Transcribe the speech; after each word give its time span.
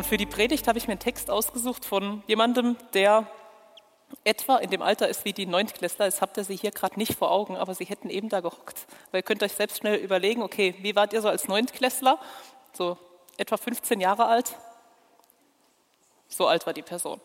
Und 0.00 0.06
für 0.06 0.16
die 0.16 0.24
Predigt 0.24 0.66
habe 0.66 0.78
ich 0.78 0.86
mir 0.86 0.92
einen 0.92 0.98
Text 0.98 1.30
ausgesucht 1.30 1.84
von 1.84 2.22
jemandem, 2.26 2.78
der 2.94 3.26
etwa 4.24 4.56
in 4.56 4.70
dem 4.70 4.80
Alter 4.80 5.08
ist 5.08 5.26
wie 5.26 5.34
die 5.34 5.44
Neuntklässler. 5.44 6.06
Jetzt 6.06 6.22
habt 6.22 6.38
ihr 6.38 6.44
sie 6.44 6.56
hier 6.56 6.70
gerade 6.70 6.98
nicht 6.98 7.18
vor 7.18 7.30
Augen, 7.30 7.58
aber 7.58 7.74
sie 7.74 7.84
hätten 7.84 8.08
eben 8.08 8.30
da 8.30 8.40
gehockt. 8.40 8.86
Weil 9.10 9.18
ihr 9.18 9.22
könnt 9.24 9.42
euch 9.42 9.52
selbst 9.52 9.76
schnell 9.76 9.96
überlegen, 9.96 10.40
okay, 10.40 10.74
wie 10.78 10.96
wart 10.96 11.12
ihr 11.12 11.20
so 11.20 11.28
als 11.28 11.48
Neuntklässler? 11.48 12.18
So 12.72 12.96
etwa 13.36 13.58
15 13.58 14.00
Jahre 14.00 14.24
alt? 14.24 14.56
So 16.28 16.46
alt 16.46 16.64
war 16.64 16.72
die 16.72 16.80
Person. 16.80 17.20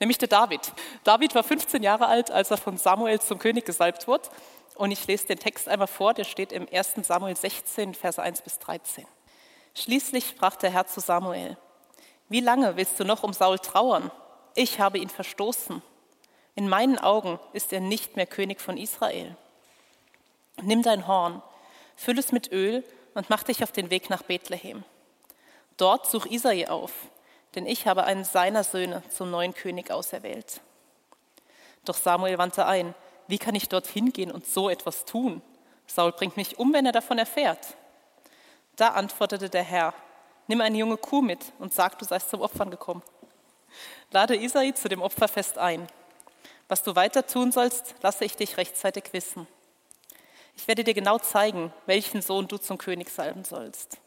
Nämlich 0.00 0.16
der 0.16 0.28
David. 0.28 0.72
David 1.04 1.34
war 1.34 1.44
15 1.44 1.82
Jahre 1.82 2.06
alt, 2.06 2.30
als 2.30 2.50
er 2.50 2.56
von 2.56 2.78
Samuel 2.78 3.20
zum 3.20 3.38
König 3.38 3.66
gesalbt 3.66 4.08
wurde. 4.08 4.30
Und 4.74 4.90
ich 4.90 5.06
lese 5.06 5.26
den 5.26 5.38
Text 5.38 5.68
einmal 5.68 5.86
vor, 5.86 6.14
der 6.14 6.24
steht 6.24 6.50
im 6.50 6.66
1. 6.72 6.94
Samuel 7.02 7.36
16, 7.36 7.92
Verse 7.92 8.22
1 8.22 8.40
bis 8.40 8.58
13. 8.58 9.06
Schließlich 9.74 10.28
sprach 10.28 10.56
der 10.56 10.70
Herr 10.70 10.86
zu 10.86 11.00
Samuel, 11.00 11.58
wie 12.28 12.40
lange 12.40 12.76
willst 12.76 12.98
du 12.98 13.04
noch 13.04 13.22
um 13.22 13.32
Saul 13.32 13.58
trauern? 13.58 14.10
Ich 14.54 14.80
habe 14.80 14.98
ihn 14.98 15.08
verstoßen. 15.08 15.82
In 16.54 16.68
meinen 16.68 16.98
Augen 16.98 17.38
ist 17.52 17.72
er 17.72 17.80
nicht 17.80 18.16
mehr 18.16 18.26
König 18.26 18.60
von 18.60 18.76
Israel. 18.76 19.36
Nimm 20.62 20.82
dein 20.82 21.06
Horn, 21.06 21.42
füll 21.96 22.18
es 22.18 22.32
mit 22.32 22.50
Öl 22.50 22.82
und 23.14 23.28
mach 23.28 23.42
dich 23.42 23.62
auf 23.62 23.72
den 23.72 23.90
Weg 23.90 24.08
nach 24.08 24.22
Bethlehem. 24.22 24.84
Dort 25.76 26.06
such 26.06 26.26
Isai 26.26 26.68
auf, 26.68 26.92
denn 27.54 27.66
ich 27.66 27.86
habe 27.86 28.04
einen 28.04 28.24
seiner 28.24 28.64
Söhne 28.64 29.02
zum 29.10 29.30
neuen 29.30 29.54
König 29.54 29.90
auserwählt. 29.90 30.60
Doch 31.84 31.96
Samuel 31.96 32.38
wandte 32.38 32.66
ein, 32.66 32.94
wie 33.28 33.38
kann 33.38 33.54
ich 33.54 33.68
dorthin 33.68 34.12
gehen 34.12 34.30
und 34.30 34.46
so 34.46 34.70
etwas 34.70 35.04
tun? 35.04 35.42
Saul 35.86 36.12
bringt 36.12 36.36
mich 36.36 36.58
um, 36.58 36.72
wenn 36.72 36.86
er 36.86 36.92
davon 36.92 37.18
erfährt. 37.18 37.76
Da 38.76 38.88
antwortete 38.88 39.50
der 39.50 39.62
Herr, 39.62 39.94
Nimm 40.48 40.60
eine 40.60 40.78
junge 40.78 40.96
Kuh 40.96 41.22
mit 41.22 41.40
und 41.58 41.74
sag, 41.74 41.98
du 41.98 42.04
seist 42.04 42.30
zum 42.30 42.40
Opfern 42.40 42.70
gekommen. 42.70 43.02
Lade 44.10 44.36
Isai 44.36 44.72
zu 44.72 44.88
dem 44.88 45.02
Opferfest 45.02 45.58
ein. 45.58 45.88
Was 46.68 46.82
du 46.82 46.94
weiter 46.94 47.26
tun 47.26 47.52
sollst, 47.52 47.94
lasse 48.02 48.24
ich 48.24 48.36
dich 48.36 48.56
rechtzeitig 48.56 49.12
wissen. 49.12 49.46
Ich 50.56 50.66
werde 50.68 50.84
dir 50.84 50.94
genau 50.94 51.18
zeigen, 51.18 51.72
welchen 51.86 52.22
Sohn 52.22 52.48
du 52.48 52.58
zum 52.58 52.78
König 52.78 53.10
salben 53.10 53.44
sollst. 53.44 53.98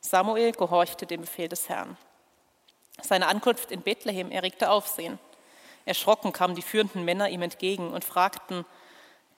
Samuel 0.00 0.52
gehorchte 0.52 1.06
dem 1.06 1.22
Befehl 1.22 1.48
des 1.48 1.68
Herrn. 1.68 1.96
Seine 3.00 3.28
Ankunft 3.28 3.70
in 3.70 3.82
Bethlehem 3.82 4.30
erregte 4.30 4.70
Aufsehen. 4.70 5.18
Erschrocken 5.84 6.32
kamen 6.32 6.54
die 6.54 6.62
führenden 6.62 7.04
Männer 7.04 7.28
ihm 7.28 7.42
entgegen 7.42 7.92
und 7.92 8.04
fragten, 8.04 8.64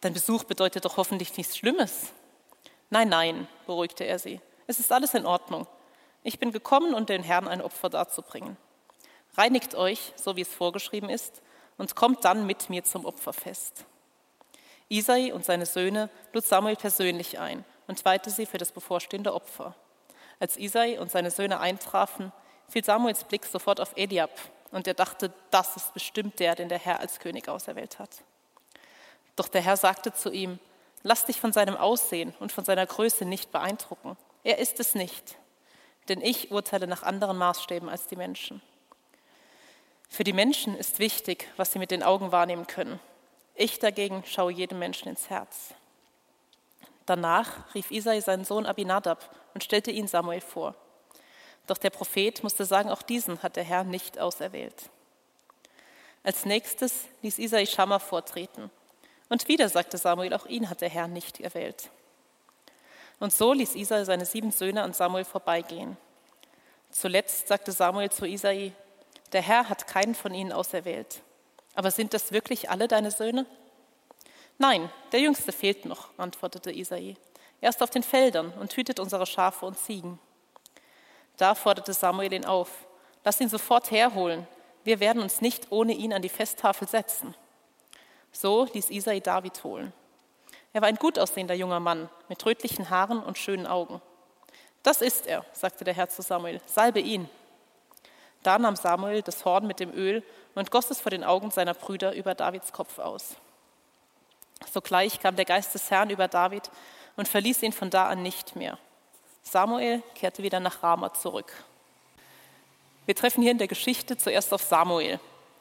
dein 0.01 0.15
Besuch 0.15 0.45
bedeutet 0.45 0.85
doch 0.85 0.97
hoffentlich 0.97 1.37
nichts 1.37 1.57
Schlimmes. 1.57 2.13
Nein, 2.89 3.09
nein, 3.09 3.47
beruhigte 3.67 4.05
er 4.05 4.19
sie. 4.19 4.41
Es 4.67 4.81
ist 4.81 4.91
alles 4.91 5.15
in 5.15 5.27
Ordnung. 5.27 5.67
Ich 6.23 6.39
bin 6.39 6.53
gekommen, 6.53 6.95
um 6.95 7.07
den 7.07 7.23
Herrn 7.23 7.49
ein 7.49 7.63
Opfer 7.63 7.89
darzubringen. 7.89 8.59
Reinigt 9.37 9.75
euch, 9.75 10.13
so 10.17 10.37
wie 10.37 10.43
es 10.43 10.53
vorgeschrieben 10.53 11.09
ist, 11.09 11.41
und 11.79 11.97
kommt 11.97 12.25
dann 12.25 12.47
mit 12.47 12.69
mir 12.69 12.85
zum 12.85 13.07
Opferfest. 13.07 13.87
Isai 14.91 15.33
und 15.33 15.45
seine 15.45 15.65
Söhne 15.65 16.11
lud 16.35 16.45
Samuel 16.45 16.77
persönlich 16.77 17.39
ein 17.39 17.65
und 17.87 18.05
weihte 18.05 18.29
sie 18.29 18.45
für 18.45 18.59
das 18.59 18.73
bevorstehende 18.73 19.33
Opfer. 19.33 19.75
Als 20.41 20.59
Isai 20.59 20.99
und 21.01 21.11
seine 21.11 21.31
Söhne 21.31 21.61
eintrafen, 21.61 22.33
fiel 22.69 22.85
Samuels 22.85 23.25
Blick 23.25 23.47
sofort 23.47 23.81
auf 23.81 23.93
Eliab 23.97 24.31
und 24.73 24.87
er 24.87 24.95
dachte, 24.95 25.33
das 25.51 25.77
ist 25.77 25.95
bestimmt 25.95 26.39
der, 26.39 26.55
den 26.55 26.69
der 26.69 26.79
Herr 26.79 27.01
als 27.01 27.19
König 27.19 27.49
auserwählt 27.49 27.99
hat. 27.99 28.11
Doch 29.37 29.49
der 29.49 29.63
Herr 29.63 29.77
sagte 29.79 30.13
zu 30.13 30.31
ihm, 30.31 30.59
lass 31.03 31.25
dich 31.25 31.41
von 31.41 31.53
seinem 31.53 31.77
Aussehen 31.77 32.35
und 32.41 32.53
von 32.53 32.65
seiner 32.65 32.85
Größe 32.85 33.25
nicht 33.25 33.53
beeindrucken. 33.53 34.19
Er 34.45 34.59
ist 34.59 34.81
es 34.81 34.95
nicht 34.95 35.37
denn 36.09 36.21
ich 36.21 36.51
urteile 36.51 36.87
nach 36.87 37.03
anderen 37.03 37.37
Maßstäben 37.37 37.89
als 37.89 38.07
die 38.07 38.17
Menschen. 38.17 38.63
Für 40.09 40.25
die 40.25 40.33
Menschen 40.33 40.77
ist 40.77 40.99
wichtig, 40.99 41.47
was 41.57 41.73
sie 41.73 41.79
mit 41.79 41.91
den 41.91 42.03
Augen 42.03 42.33
wahrnehmen 42.33 42.67
können. 42.67 42.99
Ich 43.55 43.79
dagegen 43.79 44.25
schaue 44.27 44.53
jedem 44.53 44.79
Menschen 44.79 45.09
ins 45.09 45.31
Herz. 45.31 45.75
Danach 47.07 47.75
rief 47.75 47.91
Isai 47.91 48.21
seinen 48.21 48.45
Sohn 48.45 48.67
Abinadab 48.67 49.35
und 49.55 49.63
stellte 49.63 49.91
ihn 49.91 50.09
Samuel 50.09 50.41
vor. 50.41 50.75
Doch 51.67 51.79
der 51.79 51.91
Prophet 51.91 52.43
musste 52.43 52.65
sagen, 52.65 52.91
auch 52.91 53.03
diesen 53.03 53.43
hat 53.43 53.57
der 53.57 53.65
Herr 53.65 53.85
nicht 53.85 54.19
auserwählt. 54.19 54.91
Als 56.23 56.45
nächstes 56.45 57.07
ließ 57.23 57.39
Isai 57.39 57.67
Schammer 57.67 58.01
vortreten. 58.01 58.71
Und 59.29 59.47
wieder 59.49 59.69
sagte 59.69 59.97
Samuel, 59.97 60.35
auch 60.35 60.47
ihn 60.47 60.69
hat 60.69 60.81
der 60.81 60.91
Herr 60.91 61.07
nicht 61.07 61.41
erwählt. 61.41 61.91
Und 63.21 63.33
so 63.33 63.53
ließ 63.53 63.77
Isai 63.77 64.05
seine 64.05 64.25
sieben 64.25 64.51
Söhne 64.51 64.83
an 64.83 64.93
Samuel 64.93 65.25
vorbeigehen. 65.25 65.97
Zuletzt 66.91 67.47
sagte 67.47 67.71
Samuel 67.71 68.11
zu 68.11 68.27
Isai, 68.27 68.73
der 69.33 69.43
Herr 69.43 69.69
hat 69.69 69.87
keinen 69.87 70.15
von 70.15 70.35
ihnen 70.35 70.51
auserwählt. 70.51 71.23
Aber 71.75 71.91
sind 71.91 72.15
das 72.15 72.33
wirklich 72.33 72.69
alle 72.71 72.89
deine 72.89 73.11
Söhne? 73.11 73.47
Nein, 74.59 74.91
der 75.13 75.21
Jüngste 75.21 75.53
fehlt 75.53 75.85
noch, 75.85 76.09
antwortete 76.19 76.73
Isai. 76.73 77.17
Er 77.61 77.71
ist 77.71 77.83
auf 77.83 77.91
den 77.91 78.03
Feldern 78.03 78.53
und 78.55 78.75
hütet 78.75 78.99
unsere 78.99 79.27
Schafe 79.27 79.67
und 79.67 79.79
Ziegen. 79.79 80.19
Da 81.37 81.55
forderte 81.55 81.93
Samuel 81.93 82.33
ihn 82.33 82.45
auf, 82.47 82.71
lass 83.23 83.41
ihn 83.41 83.49
sofort 83.49 83.91
herholen. 83.91 84.47
Wir 84.83 84.99
werden 84.99 85.23
uns 85.23 85.43
nicht 85.43 85.71
ohne 85.71 85.93
ihn 85.93 86.13
an 86.13 86.23
die 86.23 86.29
Festtafel 86.29 86.89
setzen. 86.89 87.35
So 88.33 88.67
ließ 88.73 88.91
Isai 88.91 89.21
David 89.21 89.63
holen. 89.63 89.93
Er 90.73 90.83
war 90.83 90.89
ein 90.89 90.97
gut 90.97 91.19
aussehender 91.19 91.55
junger 91.55 91.81
Mann 91.81 92.09
mit 92.29 92.45
rötlichen 92.47 92.91
Haaren 92.91 93.23
und 93.23 93.39
schönen 93.39 93.67
Augen. 93.67 94.01
Das 94.83 95.03
ist 95.03 95.27
er, 95.27 95.45
sagte 95.53 95.85
der 95.85 95.95
Herr 95.95 96.09
zu 96.09 96.23
Samuel, 96.23 96.61
salbe 96.67 97.01
ihn. 97.01 97.29
Da 98.43 98.59
nahm 98.59 98.77
Samuel 98.77 99.23
das 99.23 99.45
Horn 99.45 99.67
mit 99.67 99.81
dem 99.81 99.93
Öl 99.93 100.23
und 100.55 100.71
goss 100.71 100.91
es 100.91 101.01
vor 101.01 101.11
den 101.11 101.25
Augen 101.25 101.51
seiner 101.51 101.75
Brüder 101.75 102.15
über 102.15 102.35
Davids 102.35 102.73
Kopf 102.73 102.99
aus. 102.99 103.37
Sogleich 104.73 105.21
kam 105.21 105.37
der 105.37 105.45
Geist 105.45 105.75
des 105.75 105.91
Herrn 105.91 106.11
über 106.11 106.29
David 106.29 106.71
und 107.17 107.29
verließ 107.29 107.63
ihn 107.63 107.73
von 107.73 107.91
da 107.91 108.09
an 108.09 108.23
nicht 108.23 108.57
mehr. 108.57 108.79
Samuel 109.43 110.03
kehrte 110.15 110.43
wieder 110.43 110.61
nach 110.61 110.83
Rama 110.83 111.13
zurück. 111.13 111.53
Wir 113.07 113.17
treffen 113.17 113.43
hier 113.43 113.51
in 113.51 113.59
der 113.59 113.69
Geschichte 113.69 114.17
zuerst 114.17 114.53
auf 114.53 114.63
Samuel. 114.63 115.19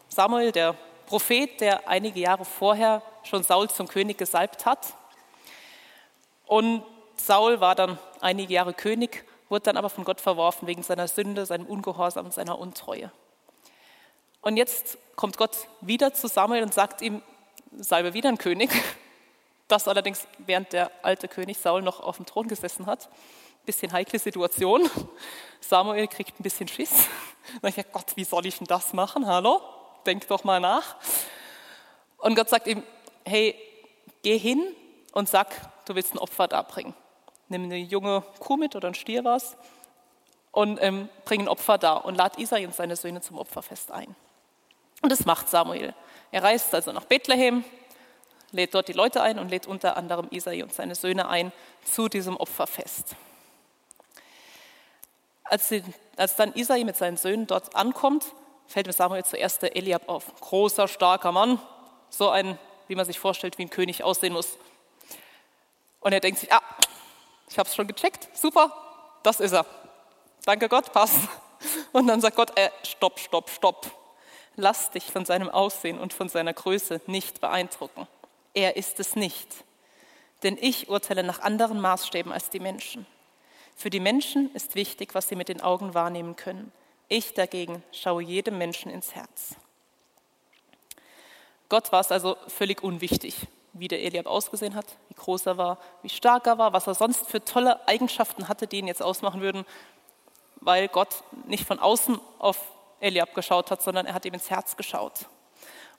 Samuel, 0.10 0.52
der 0.52 0.76
Prophet, 1.10 1.60
der 1.60 1.90
einige 1.90 2.20
Jahre 2.20 2.46
vorher 2.46 3.02
schon 3.24 3.42
Saul 3.42 3.68
zum 3.68 3.88
König 3.88 4.20
gesalbt 4.20 4.68
hat 4.68 4.94
und 6.46 6.84
Saul 7.18 7.60
war 7.62 7.74
dann 7.74 7.98
einige 8.22 8.54
Jahre 8.54 8.76
König, 8.76 9.26
wurde 9.50 9.64
dann 9.64 9.78
aber 9.78 9.90
von 9.90 10.04
Gott 10.04 10.22
verworfen 10.22 10.68
wegen 10.68 10.84
seiner 10.84 11.08
Sünde, 11.08 11.48
seinem 11.48 11.66
Ungehorsam 11.66 12.28
und 12.28 12.34
seiner 12.36 12.60
Untreue. 12.60 13.12
Und 14.42 14.58
jetzt 14.58 15.00
kommt 15.16 15.36
Gott 15.38 15.58
wieder 15.82 16.14
zu 16.14 16.28
Samuel 16.28 16.62
und 16.62 16.76
sagt 16.76 17.02
ihm, 17.02 17.24
salbe 17.76 18.14
wieder 18.14 18.30
ein 18.30 18.38
König. 18.38 18.70
Das 19.68 19.88
allerdings, 19.88 20.28
während 20.38 20.74
der 20.74 20.92
alte 21.02 21.28
König 21.28 21.58
Saul 21.58 21.82
noch 21.82 22.02
auf 22.02 22.18
dem 22.18 22.28
Thron 22.28 22.48
gesessen 22.48 22.86
hat. 22.86 23.10
Bisschen 23.66 23.92
heikle 23.92 24.20
Situation. 24.20 24.88
Samuel 25.60 26.08
kriegt 26.08 26.40
ein 26.40 26.44
bisschen 26.44 26.68
Schiss. 26.68 27.08
Und 27.64 27.70
ich 27.70 27.76
sage, 27.76 27.90
Gott, 27.92 28.16
wie 28.16 28.26
soll 28.26 28.46
ich 28.46 28.60
denn 28.60 28.68
das 28.68 28.94
machen? 28.94 29.26
Hallo? 29.26 29.79
Denk 30.06 30.28
doch 30.28 30.44
mal 30.44 30.60
nach. 30.60 30.96
Und 32.18 32.36
Gott 32.36 32.50
sagt 32.50 32.68
ihm, 32.68 32.84
hey, 33.26 33.56
geh 34.24 34.38
hin 34.38 34.76
und 35.14 35.30
sag, 35.30 35.56
du 35.86 35.96
willst 35.96 36.14
ein 36.14 36.20
Opfer 36.20 36.48
darbringen. 36.48 36.94
Nimm 37.48 37.64
eine 37.64 37.78
junge 37.78 38.24
Kuh 38.40 38.58
mit 38.58 38.76
oder 38.76 38.90
ein 38.90 38.94
Stier 38.94 39.24
was 39.24 39.58
und 40.52 40.82
ähm, 40.82 41.10
bring 41.26 41.42
ein 41.42 41.48
Opfer 41.48 41.78
da 41.78 41.94
und 41.94 42.16
lad 42.16 42.38
Isai 42.38 42.66
und 42.66 42.76
seine 42.76 42.96
Söhne 42.96 43.22
zum 43.22 43.38
Opferfest 43.38 43.92
ein. 43.92 44.16
Und 45.02 45.12
das 45.12 45.26
macht 45.26 45.50
Samuel. 45.50 45.94
Er 46.32 46.44
reist 46.44 46.74
also 46.76 46.92
nach 46.92 47.06
Bethlehem, 47.06 47.64
lädt 48.52 48.74
dort 48.74 48.88
die 48.88 48.94
Leute 48.94 49.22
ein 49.22 49.40
und 49.40 49.50
lädt 49.50 49.68
unter 49.68 49.98
anderem 49.98 50.28
Isai 50.32 50.64
und 50.64 50.74
seine 50.74 50.96
Söhne 50.96 51.30
ein 51.30 51.52
zu 51.86 52.10
diesem 52.10 52.36
Opferfest. 52.38 53.16
Als, 55.44 55.70
sie, 55.70 55.84
als 56.18 56.36
dann 56.36 56.54
Isai 56.54 56.84
mit 56.84 56.98
seinen 56.98 57.18
Söhnen 57.18 57.48
dort 57.48 57.76
ankommt, 57.76 58.26
fällt 58.70 58.88
mir 58.88 58.94
Samuel 58.94 59.26
zuerst 59.26 59.62
der 59.62 59.76
Eliab 59.76 60.08
auf. 60.08 60.34
Großer, 60.40 60.88
starker 60.88 61.32
Mann, 61.32 61.60
so 62.10 62.30
ein, 62.30 62.58
wie 62.88 62.96
man 62.96 63.06
sich 63.06 63.20
vorstellt, 63.20 63.58
wie 63.58 63.64
ein 63.64 63.70
König 63.70 64.04
aussehen 64.04 64.34
muss. 64.34 64.58
Und 66.00 66.14
er 66.14 66.20
denkt 66.20 66.40
sich, 66.40 66.52
ah, 66.54 66.62
ich 67.50 67.58
habe 67.58 67.68
es 67.68 67.76
schon 67.76 67.88
gecheckt, 67.88 68.30
super, 68.38 68.72
das 69.24 69.40
ist 69.40 69.54
er. 69.54 69.66
Danke 70.46 70.70
Gott, 70.70 70.92
passt. 70.94 71.20
Und 71.92 72.08
dann 72.08 72.22
sagt 72.22 72.36
Gott, 72.36 72.58
äh, 72.58 72.70
stopp, 72.84 73.20
stopp, 73.20 73.50
stopp. 73.50 73.92
Lass 74.56 74.92
dich 74.92 75.12
von 75.12 75.26
seinem 75.26 75.50
Aussehen 75.50 76.00
und 76.00 76.14
von 76.14 76.30
seiner 76.30 76.54
Größe 76.54 77.02
nicht 77.08 77.42
beeindrucken. 77.42 78.08
Er 78.54 78.78
ist 78.78 79.00
es 79.00 79.16
nicht. 79.16 79.48
Denn 80.44 80.58
ich 80.60 80.90
urteile 80.90 81.24
nach 81.24 81.42
anderen 81.42 81.82
Maßstäben 81.82 82.32
als 82.32 82.50
die 82.50 82.60
Menschen. 82.60 83.06
Für 83.76 83.90
die 83.90 84.00
Menschen 84.00 84.54
ist 84.54 84.76
wichtig, 84.76 85.16
was 85.16 85.28
sie 85.28 85.36
mit 85.36 85.50
den 85.50 85.62
Augen 85.62 85.94
wahrnehmen 85.94 86.36
können. 86.36 86.72
Ich 87.12 87.34
dagegen 87.34 87.84
schaue 87.92 88.22
jedem 88.22 88.60
Menschen 88.60 88.92
ins 88.92 89.16
Herz. 89.16 89.56
Gott 91.68 91.92
war 91.92 92.02
es 92.02 92.12
also 92.12 92.38
völlig 92.48 92.84
unwichtig, 92.84 93.48
wie 93.74 93.88
der 93.88 94.04
Eliab 94.04 94.28
ausgesehen 94.28 94.76
hat, 94.76 94.86
wie 95.08 95.16
groß 95.16 95.48
er 95.48 95.58
war, 95.58 95.80
wie 96.04 96.10
stark 96.10 96.46
er 96.46 96.60
war, 96.60 96.72
was 96.72 96.86
er 96.86 96.94
sonst 96.94 97.28
für 97.28 97.44
tolle 97.44 97.88
Eigenschaften 97.88 98.48
hatte, 98.48 98.68
die 98.68 98.78
ihn 98.78 98.88
jetzt 98.88 99.02
ausmachen 99.02 99.42
würden, 99.42 99.66
weil 100.58 100.88
Gott 100.88 101.24
nicht 101.48 101.66
von 101.66 101.80
außen 101.80 102.20
auf 102.38 102.60
Eliab 103.00 103.34
geschaut 103.34 103.72
hat, 103.72 103.82
sondern 103.82 104.06
er 104.06 104.14
hat 104.14 104.26
ihm 104.26 104.34
ins 104.36 104.52
Herz 104.52 104.78
geschaut. 104.78 105.26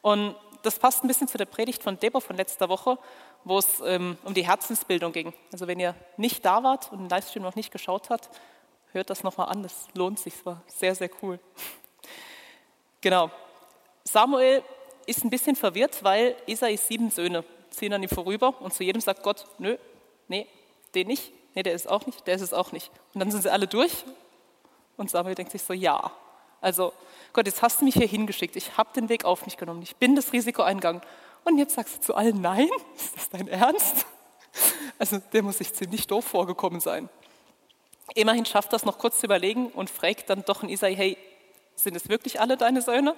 Und 0.02 0.36
das 0.62 0.78
passt 0.78 1.02
ein 1.02 1.08
bisschen 1.08 1.26
zu 1.26 1.38
der 1.38 1.44
Predigt 1.46 1.82
von 1.82 1.98
Debo 1.98 2.20
von 2.20 2.36
letzter 2.36 2.68
Woche, 2.68 2.98
wo 3.42 3.58
es 3.58 3.80
ähm, 3.84 4.16
um 4.22 4.34
die 4.34 4.46
Herzensbildung 4.46 5.12
ging. 5.12 5.32
Also 5.52 5.66
wenn 5.66 5.80
ihr 5.80 5.96
nicht 6.16 6.44
da 6.44 6.62
wart 6.62 6.92
und 6.92 6.98
den 6.98 7.08
Livestream 7.08 7.42
noch 7.42 7.56
nicht 7.56 7.72
geschaut 7.72 8.10
habt, 8.10 8.30
hört 8.92 9.10
das 9.10 9.22
nochmal 9.22 9.48
an, 9.48 9.62
das 9.62 9.86
lohnt 9.94 10.18
sich, 10.18 10.34
es 10.34 10.46
war 10.46 10.62
sehr, 10.66 10.94
sehr 10.94 11.10
cool. 11.22 11.38
Genau. 13.00 13.30
Samuel 14.04 14.62
ist 15.06 15.24
ein 15.24 15.30
bisschen 15.30 15.56
verwirrt, 15.56 16.02
weil 16.02 16.36
Isais 16.46 16.86
sieben 16.86 17.10
Söhne 17.10 17.44
ziehen 17.70 17.92
an 17.92 18.02
ihm 18.02 18.08
vorüber 18.08 18.60
und 18.60 18.74
zu 18.74 18.84
jedem 18.84 19.00
sagt 19.00 19.22
Gott, 19.22 19.46
nö, 19.58 19.76
nee, 20.28 20.46
den 20.94 21.06
nicht, 21.06 21.32
nee, 21.54 21.62
der 21.62 21.74
ist 21.74 21.88
auch 21.88 22.06
nicht, 22.06 22.26
der 22.26 22.34
ist 22.34 22.42
es 22.42 22.52
auch 22.52 22.72
nicht. 22.72 22.90
Und 23.14 23.20
dann 23.20 23.30
sind 23.30 23.42
sie 23.42 23.52
alle 23.52 23.66
durch 23.66 24.04
und 24.96 25.10
Samuel 25.10 25.34
denkt 25.34 25.52
sich 25.52 25.62
so, 25.62 25.72
ja, 25.72 26.12
also 26.60 26.92
Gott, 27.32 27.46
jetzt 27.46 27.62
hast 27.62 27.80
du 27.80 27.84
mich 27.84 27.94
hier 27.94 28.08
hingeschickt, 28.08 28.56
ich 28.56 28.76
habe 28.76 28.90
den 28.94 29.08
Weg 29.08 29.24
auf 29.24 29.44
mich 29.46 29.56
genommen, 29.56 29.82
ich 29.82 29.96
bin 29.96 30.16
das 30.16 30.32
Risiko 30.32 30.62
eingegangen 30.62 31.00
und 31.44 31.58
jetzt 31.58 31.74
sagst 31.74 31.98
du 31.98 32.00
zu 32.00 32.14
allen 32.14 32.40
Nein? 32.40 32.68
Ist 32.96 33.16
das 33.16 33.30
dein 33.30 33.48
Ernst? 33.48 34.06
Also 34.98 35.18
der 35.32 35.42
muss 35.42 35.58
sich 35.58 35.72
ziemlich 35.72 36.06
doof 36.06 36.26
vorgekommen 36.26 36.80
sein. 36.80 37.08
Immerhin 38.14 38.44
schafft 38.44 38.72
das 38.72 38.84
noch 38.84 38.98
kurz 38.98 39.20
zu 39.20 39.26
überlegen 39.26 39.68
und 39.68 39.88
fragt 39.88 40.30
dann 40.30 40.44
doch 40.44 40.62
in 40.62 40.68
Isai, 40.68 40.94
hey, 40.94 41.18
sind 41.76 41.96
es 41.96 42.08
wirklich 42.08 42.40
alle 42.40 42.56
deine 42.56 42.82
Söhne? 42.82 43.14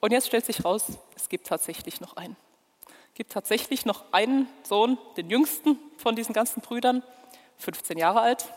Und 0.00 0.12
jetzt 0.12 0.26
stellt 0.26 0.46
sich 0.46 0.64
raus, 0.64 0.84
es 1.16 1.28
gibt 1.28 1.46
tatsächlich 1.46 2.00
noch 2.00 2.16
einen. 2.16 2.36
Es 2.86 3.14
gibt 3.14 3.32
tatsächlich 3.32 3.86
noch 3.86 4.12
einen 4.12 4.48
Sohn, 4.64 4.98
den 5.16 5.30
jüngsten 5.30 5.78
von 5.98 6.16
diesen 6.16 6.32
ganzen 6.32 6.60
Brüdern, 6.60 7.02
15 7.58 7.98
Jahre 7.98 8.20
alt, 8.20 8.48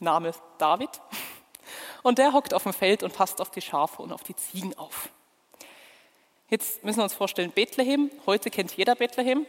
Name 0.00 0.32
David. 0.58 0.90
Und 2.02 2.18
der 2.18 2.32
hockt 2.32 2.54
auf 2.54 2.64
dem 2.64 2.72
Feld 2.72 3.02
und 3.02 3.12
passt 3.12 3.40
auf 3.40 3.50
die 3.50 3.60
Schafe 3.60 4.02
und 4.02 4.12
auf 4.12 4.22
die 4.22 4.36
Ziegen 4.36 4.76
auf. 4.78 5.08
Jetzt 6.48 6.84
müssen 6.84 6.98
wir 6.98 7.04
uns 7.04 7.14
vorstellen, 7.14 7.50
Bethlehem, 7.50 8.10
heute 8.24 8.50
kennt 8.50 8.76
jeder 8.76 8.94
Bethlehem. 8.94 9.46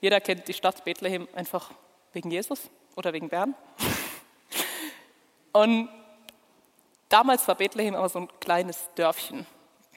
Jeder 0.00 0.20
kennt 0.20 0.48
die 0.48 0.54
Stadt 0.54 0.84
Bethlehem 0.84 1.28
einfach 1.34 1.70
wegen 2.12 2.30
Jesus 2.30 2.70
oder 2.96 3.12
wegen 3.12 3.28
Bern. 3.28 3.54
Und 5.52 5.88
damals 7.08 7.46
war 7.46 7.54
Bethlehem 7.54 7.94
aber 7.94 8.08
so 8.08 8.20
ein 8.20 8.28
kleines 8.40 8.88
Dörfchen. 8.96 9.46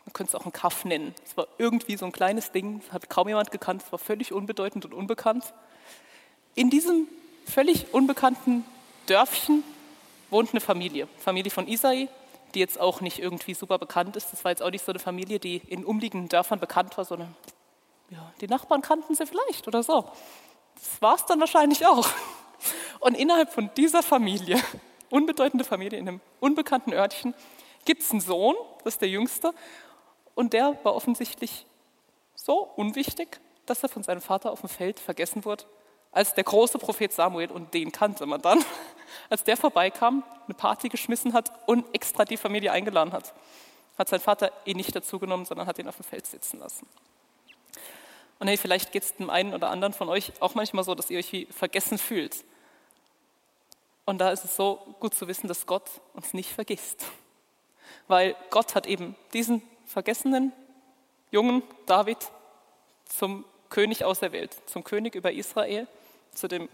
Man 0.05 0.13
könnte 0.13 0.29
es 0.29 0.35
auch 0.35 0.45
ein 0.45 0.53
Kaff 0.53 0.85
nennen. 0.85 1.13
Es 1.25 1.35
war 1.35 1.47
irgendwie 1.57 1.97
so 1.97 2.05
ein 2.05 2.11
kleines 2.11 2.51
Ding, 2.51 2.81
hat 2.91 3.09
kaum 3.09 3.27
jemand 3.27 3.51
gekannt, 3.51 3.83
es 3.85 3.91
war 3.91 3.99
völlig 3.99 4.31
unbedeutend 4.31 4.85
und 4.85 4.93
unbekannt. 4.93 5.53
In 6.55 6.69
diesem 6.69 7.07
völlig 7.45 7.93
unbekannten 7.93 8.65
Dörfchen 9.07 9.63
wohnt 10.29 10.51
eine 10.51 10.61
Familie, 10.61 11.07
Familie 11.17 11.51
von 11.51 11.67
Isai, 11.67 12.07
die 12.53 12.59
jetzt 12.59 12.79
auch 12.79 13.01
nicht 13.01 13.19
irgendwie 13.19 13.53
super 13.53 13.77
bekannt 13.77 14.15
ist. 14.15 14.31
Das 14.31 14.43
war 14.43 14.51
jetzt 14.51 14.61
auch 14.61 14.71
nicht 14.71 14.85
so 14.85 14.91
eine 14.91 14.99
Familie, 14.99 15.39
die 15.39 15.57
in 15.67 15.85
umliegenden 15.85 16.29
Dörfern 16.29 16.59
bekannt 16.59 16.97
war, 16.97 17.05
sondern 17.05 17.35
ja, 18.09 18.31
die 18.39 18.47
Nachbarn 18.47 18.81
kannten 18.81 19.15
sie 19.15 19.25
vielleicht 19.25 19.67
oder 19.67 19.83
so. 19.83 20.09
Das 20.75 21.01
war 21.01 21.15
es 21.15 21.25
dann 21.25 21.39
wahrscheinlich 21.39 21.85
auch. 21.85 22.07
Und 23.07 23.15
innerhalb 23.15 23.53
von 23.53 23.69
dieser 23.77 24.03
Familie, 24.03 24.61
unbedeutende 25.09 25.63
Familie 25.63 25.97
in 25.97 26.09
einem 26.09 26.21
unbekannten 26.41 26.91
Örtchen, 26.91 27.33
gibt 27.85 28.01
es 28.01 28.11
einen 28.11 28.19
Sohn, 28.19 28.53
das 28.83 28.95
ist 28.95 29.01
der 29.01 29.07
Jüngste, 29.07 29.53
und 30.35 30.51
der 30.51 30.77
war 30.83 30.93
offensichtlich 30.93 31.65
so 32.35 32.69
unwichtig, 32.75 33.39
dass 33.65 33.81
er 33.81 33.87
von 33.87 34.03
seinem 34.03 34.19
Vater 34.19 34.51
auf 34.51 34.59
dem 34.59 34.67
Feld 34.67 34.99
vergessen 34.99 35.45
wurde, 35.45 35.63
als 36.11 36.33
der 36.33 36.43
große 36.43 36.79
Prophet 36.79 37.13
Samuel, 37.13 37.49
und 37.49 37.73
den 37.73 37.93
kannte 37.93 38.25
man 38.25 38.41
dann, 38.41 38.59
als 39.29 39.45
der 39.45 39.55
vorbeikam, 39.55 40.25
eine 40.45 40.55
Party 40.55 40.89
geschmissen 40.89 41.31
hat 41.31 41.49
und 41.65 41.85
extra 41.95 42.25
die 42.25 42.35
Familie 42.35 42.73
eingeladen 42.73 43.13
hat, 43.13 43.33
hat 43.97 44.09
sein 44.09 44.19
Vater 44.19 44.51
ihn 44.65 44.75
nicht 44.75 44.93
dazugenommen, 44.93 45.45
sondern 45.45 45.65
hat 45.65 45.79
ihn 45.79 45.87
auf 45.87 45.95
dem 45.95 46.03
Feld 46.03 46.27
sitzen 46.27 46.59
lassen. 46.59 46.85
Und 48.39 48.49
hey, 48.49 48.57
vielleicht 48.57 48.91
geht 48.91 49.03
es 49.03 49.15
dem 49.15 49.29
einen 49.29 49.53
oder 49.53 49.69
anderen 49.69 49.93
von 49.93 50.09
euch 50.09 50.33
auch 50.41 50.55
manchmal 50.55 50.83
so, 50.83 50.93
dass 50.93 51.09
ihr 51.09 51.19
euch 51.19 51.31
wie 51.31 51.45
vergessen 51.45 51.97
fühlt. 51.97 52.43
Und 54.07 54.19
da 54.19 54.31
ist 54.31 54.45
es 54.45 54.55
so 54.55 54.95
gut 55.01 55.13
zu 55.13 55.27
wissen, 55.27 55.49
dass 55.49 55.65
Gott 55.65 55.83
uns 56.13 56.33
nicht 56.33 56.49
vergisst. 56.49 57.03
Weil 58.07 58.37
Gott 58.51 58.73
hat 58.73 58.87
eben 58.87 59.17
diesen 59.33 59.61
vergessenen 59.85 60.53
jungen 61.29 61.61
David 61.87 62.17
zum 63.03 63.43
König 63.69 64.05
auserwählt, 64.05 64.55
zum 64.65 64.85
König 64.85 65.13
über 65.13 65.33
Israel, 65.33 65.89
zu 66.33 66.47
dem 66.47 66.69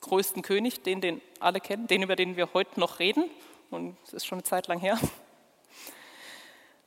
größten 0.00 0.40
König, 0.40 0.82
den, 0.82 1.02
den 1.02 1.20
alle 1.40 1.60
kennen, 1.60 1.88
den, 1.88 2.02
über 2.02 2.16
den 2.16 2.38
wir 2.38 2.54
heute 2.54 2.80
noch 2.80 3.00
reden. 3.00 3.28
Und 3.70 3.98
es 4.06 4.14
ist 4.14 4.26
schon 4.26 4.36
eine 4.36 4.44
Zeit 4.44 4.66
lang 4.66 4.80
her. 4.80 4.98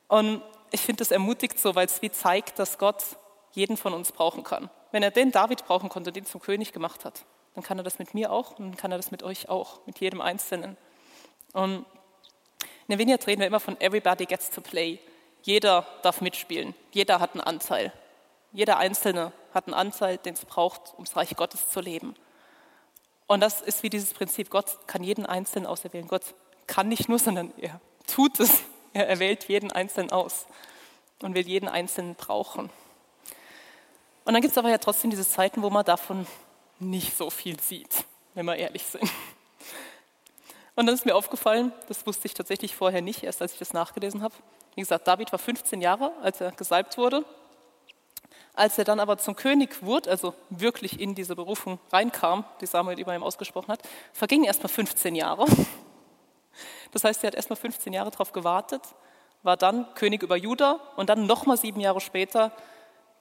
Und 0.08 0.42
ich 0.72 0.80
finde 0.80 0.98
das 0.98 1.12
ermutigt 1.12 1.60
so, 1.60 1.76
weil 1.76 1.86
es 1.86 2.02
wie 2.02 2.10
zeigt, 2.10 2.58
dass 2.58 2.78
Gott 2.78 3.04
jeden 3.52 3.76
von 3.76 3.94
uns 3.94 4.10
brauchen 4.10 4.42
kann. 4.42 4.68
Wenn 4.90 5.04
er 5.04 5.12
den 5.12 5.30
David 5.30 5.64
brauchen 5.64 5.90
konnte, 5.90 6.10
den 6.10 6.26
zum 6.26 6.40
König 6.40 6.72
gemacht 6.72 7.04
hat, 7.04 7.24
dann 7.56 7.64
kann 7.64 7.78
er 7.78 7.84
das 7.84 7.98
mit 7.98 8.12
mir 8.12 8.30
auch 8.30 8.58
und 8.58 8.66
dann 8.66 8.76
kann 8.76 8.92
er 8.92 8.98
das 8.98 9.10
mit 9.10 9.22
euch 9.22 9.48
auch, 9.48 9.80
mit 9.86 9.98
jedem 9.98 10.20
Einzelnen. 10.20 10.76
Und 11.54 11.86
in 12.86 12.90
der 12.90 12.98
Vineyard 12.98 13.26
reden 13.26 13.40
wir 13.40 13.46
immer 13.46 13.60
von 13.60 13.80
Everybody 13.80 14.26
gets 14.26 14.50
to 14.50 14.60
play. 14.60 15.00
Jeder 15.40 15.86
darf 16.02 16.20
mitspielen. 16.20 16.74
Jeder 16.92 17.18
hat 17.18 17.32
einen 17.32 17.40
Anteil. 17.40 17.94
Jeder 18.52 18.76
Einzelne 18.76 19.32
hat 19.54 19.66
einen 19.66 19.74
Anteil, 19.74 20.18
den 20.18 20.34
es 20.34 20.44
braucht, 20.44 20.92
um 20.98 21.04
das 21.04 21.16
Reich 21.16 21.34
Gottes 21.34 21.70
zu 21.70 21.80
leben. 21.80 22.14
Und 23.26 23.40
das 23.40 23.62
ist 23.62 23.82
wie 23.82 23.88
dieses 23.88 24.12
Prinzip, 24.12 24.50
Gott 24.50 24.86
kann 24.86 25.02
jeden 25.02 25.24
Einzelnen 25.24 25.66
auserwählen. 25.66 26.08
Gott 26.08 26.34
kann 26.66 26.88
nicht 26.88 27.08
nur, 27.08 27.18
sondern 27.18 27.54
er 27.56 27.80
tut 28.06 28.38
es. 28.38 28.64
Er 28.92 29.08
erwählt 29.08 29.44
jeden 29.48 29.72
Einzelnen 29.72 30.12
aus 30.12 30.46
und 31.22 31.34
will 31.34 31.48
jeden 31.48 31.70
Einzelnen 31.70 32.16
brauchen. 32.16 32.70
Und 34.26 34.34
dann 34.34 34.42
gibt 34.42 34.52
es 34.52 34.58
aber 34.58 34.68
ja 34.68 34.78
trotzdem 34.78 35.08
diese 35.08 35.26
Zeiten, 35.26 35.62
wo 35.62 35.70
man 35.70 35.86
davon 35.86 36.26
nicht 36.78 37.16
so 37.16 37.30
viel 37.30 37.58
sieht, 37.60 38.04
wenn 38.34 38.46
wir 38.46 38.56
ehrlich 38.56 38.84
sind. 38.84 39.10
Und 40.74 40.86
dann 40.86 40.94
ist 40.94 41.06
mir 41.06 41.16
aufgefallen, 41.16 41.72
das 41.88 42.06
wusste 42.06 42.26
ich 42.26 42.34
tatsächlich 42.34 42.76
vorher 42.76 43.00
nicht, 43.00 43.22
erst 43.22 43.40
als 43.40 43.54
ich 43.54 43.58
das 43.58 43.72
nachgelesen 43.72 44.22
habe, 44.22 44.34
wie 44.76 44.82
gesagt, 44.82 45.08
David 45.08 45.32
war 45.32 45.38
15 45.38 45.80
Jahre, 45.80 46.12
als 46.22 46.40
er 46.42 46.52
gesalbt 46.52 46.98
wurde. 46.98 47.24
Als 48.52 48.76
er 48.76 48.84
dann 48.84 49.00
aber 49.00 49.16
zum 49.16 49.34
König 49.34 49.82
wurde, 49.82 50.10
also 50.10 50.34
wirklich 50.50 51.00
in 51.00 51.14
diese 51.14 51.34
Berufung 51.34 51.78
reinkam, 51.90 52.44
die 52.60 52.66
Samuel 52.66 53.00
über 53.00 53.14
ihm 53.14 53.22
ausgesprochen 53.22 53.68
hat, 53.72 53.80
vergingen 54.12 54.44
erst 54.44 54.62
mal 54.62 54.68
15 54.68 55.14
Jahre. 55.14 55.46
Das 56.92 57.04
heißt, 57.04 57.24
er 57.24 57.28
hat 57.28 57.34
erst 57.34 57.50
mal 57.50 57.56
15 57.56 57.92
Jahre 57.92 58.10
darauf 58.10 58.32
gewartet, 58.32 58.82
war 59.42 59.56
dann 59.56 59.92
König 59.94 60.22
über 60.22 60.36
Juda 60.36 60.80
und 60.96 61.10
dann 61.10 61.26
nochmal 61.26 61.56
sieben 61.56 61.80
Jahre 61.80 62.00
später 62.00 62.52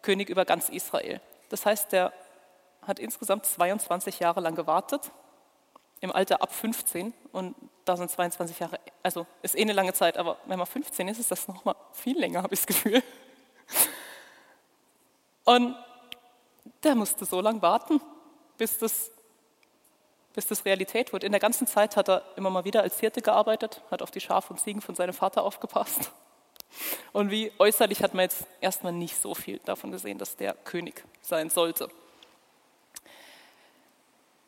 König 0.01 0.29
über 0.29 0.45
ganz 0.45 0.69
Israel. 0.69 1.19
Das 1.49 1.65
heißt, 1.65 1.91
er 1.93 2.13
hat 2.87 2.99
insgesamt 2.99 3.45
22 3.45 4.19
Jahre 4.19 4.41
lang 4.41 4.55
gewartet, 4.55 5.11
im 6.01 6.11
Alter 6.11 6.41
ab 6.41 6.53
15 6.53 7.13
und 7.31 7.55
da 7.85 7.97
sind 7.97 8.11
22 8.11 8.59
Jahre, 8.59 8.79
also 9.01 9.25
ist 9.41 9.55
eh 9.55 9.61
eine 9.61 9.73
lange 9.73 9.93
Zeit, 9.93 10.17
aber 10.17 10.37
wenn 10.45 10.57
man 10.57 10.67
15 10.67 11.07
ist, 11.07 11.19
ist 11.19 11.31
das 11.31 11.47
noch 11.47 11.65
mal 11.65 11.75
viel 11.93 12.17
länger, 12.17 12.43
habe 12.43 12.53
ich 12.53 12.59
das 12.59 12.67
Gefühl. 12.67 13.03
Und 15.45 15.75
der 16.83 16.95
musste 16.95 17.25
so 17.25 17.41
lange 17.41 17.61
warten, 17.61 18.01
bis 18.57 18.77
das, 18.79 19.11
bis 20.33 20.47
das 20.47 20.65
Realität 20.65 21.13
wurde. 21.13 21.25
In 21.25 21.31
der 21.31 21.41
ganzen 21.41 21.67
Zeit 21.67 21.95
hat 21.95 22.09
er 22.09 22.23
immer 22.35 22.49
mal 22.49 22.65
wieder 22.65 22.81
als 22.81 22.99
Hirte 22.99 23.21
gearbeitet, 23.21 23.81
hat 23.91 24.01
auf 24.01 24.11
die 24.11 24.21
Schafe 24.21 24.53
und 24.53 24.59
Ziegen 24.59 24.81
von 24.81 24.95
seinem 24.95 25.13
Vater 25.13 25.43
aufgepasst. 25.43 26.11
Und 27.13 27.31
wie 27.31 27.51
äußerlich 27.59 28.01
hat 28.03 28.13
man 28.13 28.23
jetzt 28.23 28.45
erstmal 28.59 28.91
nicht 28.91 29.21
so 29.21 29.33
viel 29.33 29.59
davon 29.59 29.91
gesehen, 29.91 30.17
dass 30.17 30.35
der 30.35 30.53
König 30.53 31.05
sein 31.21 31.49
sollte. 31.49 31.89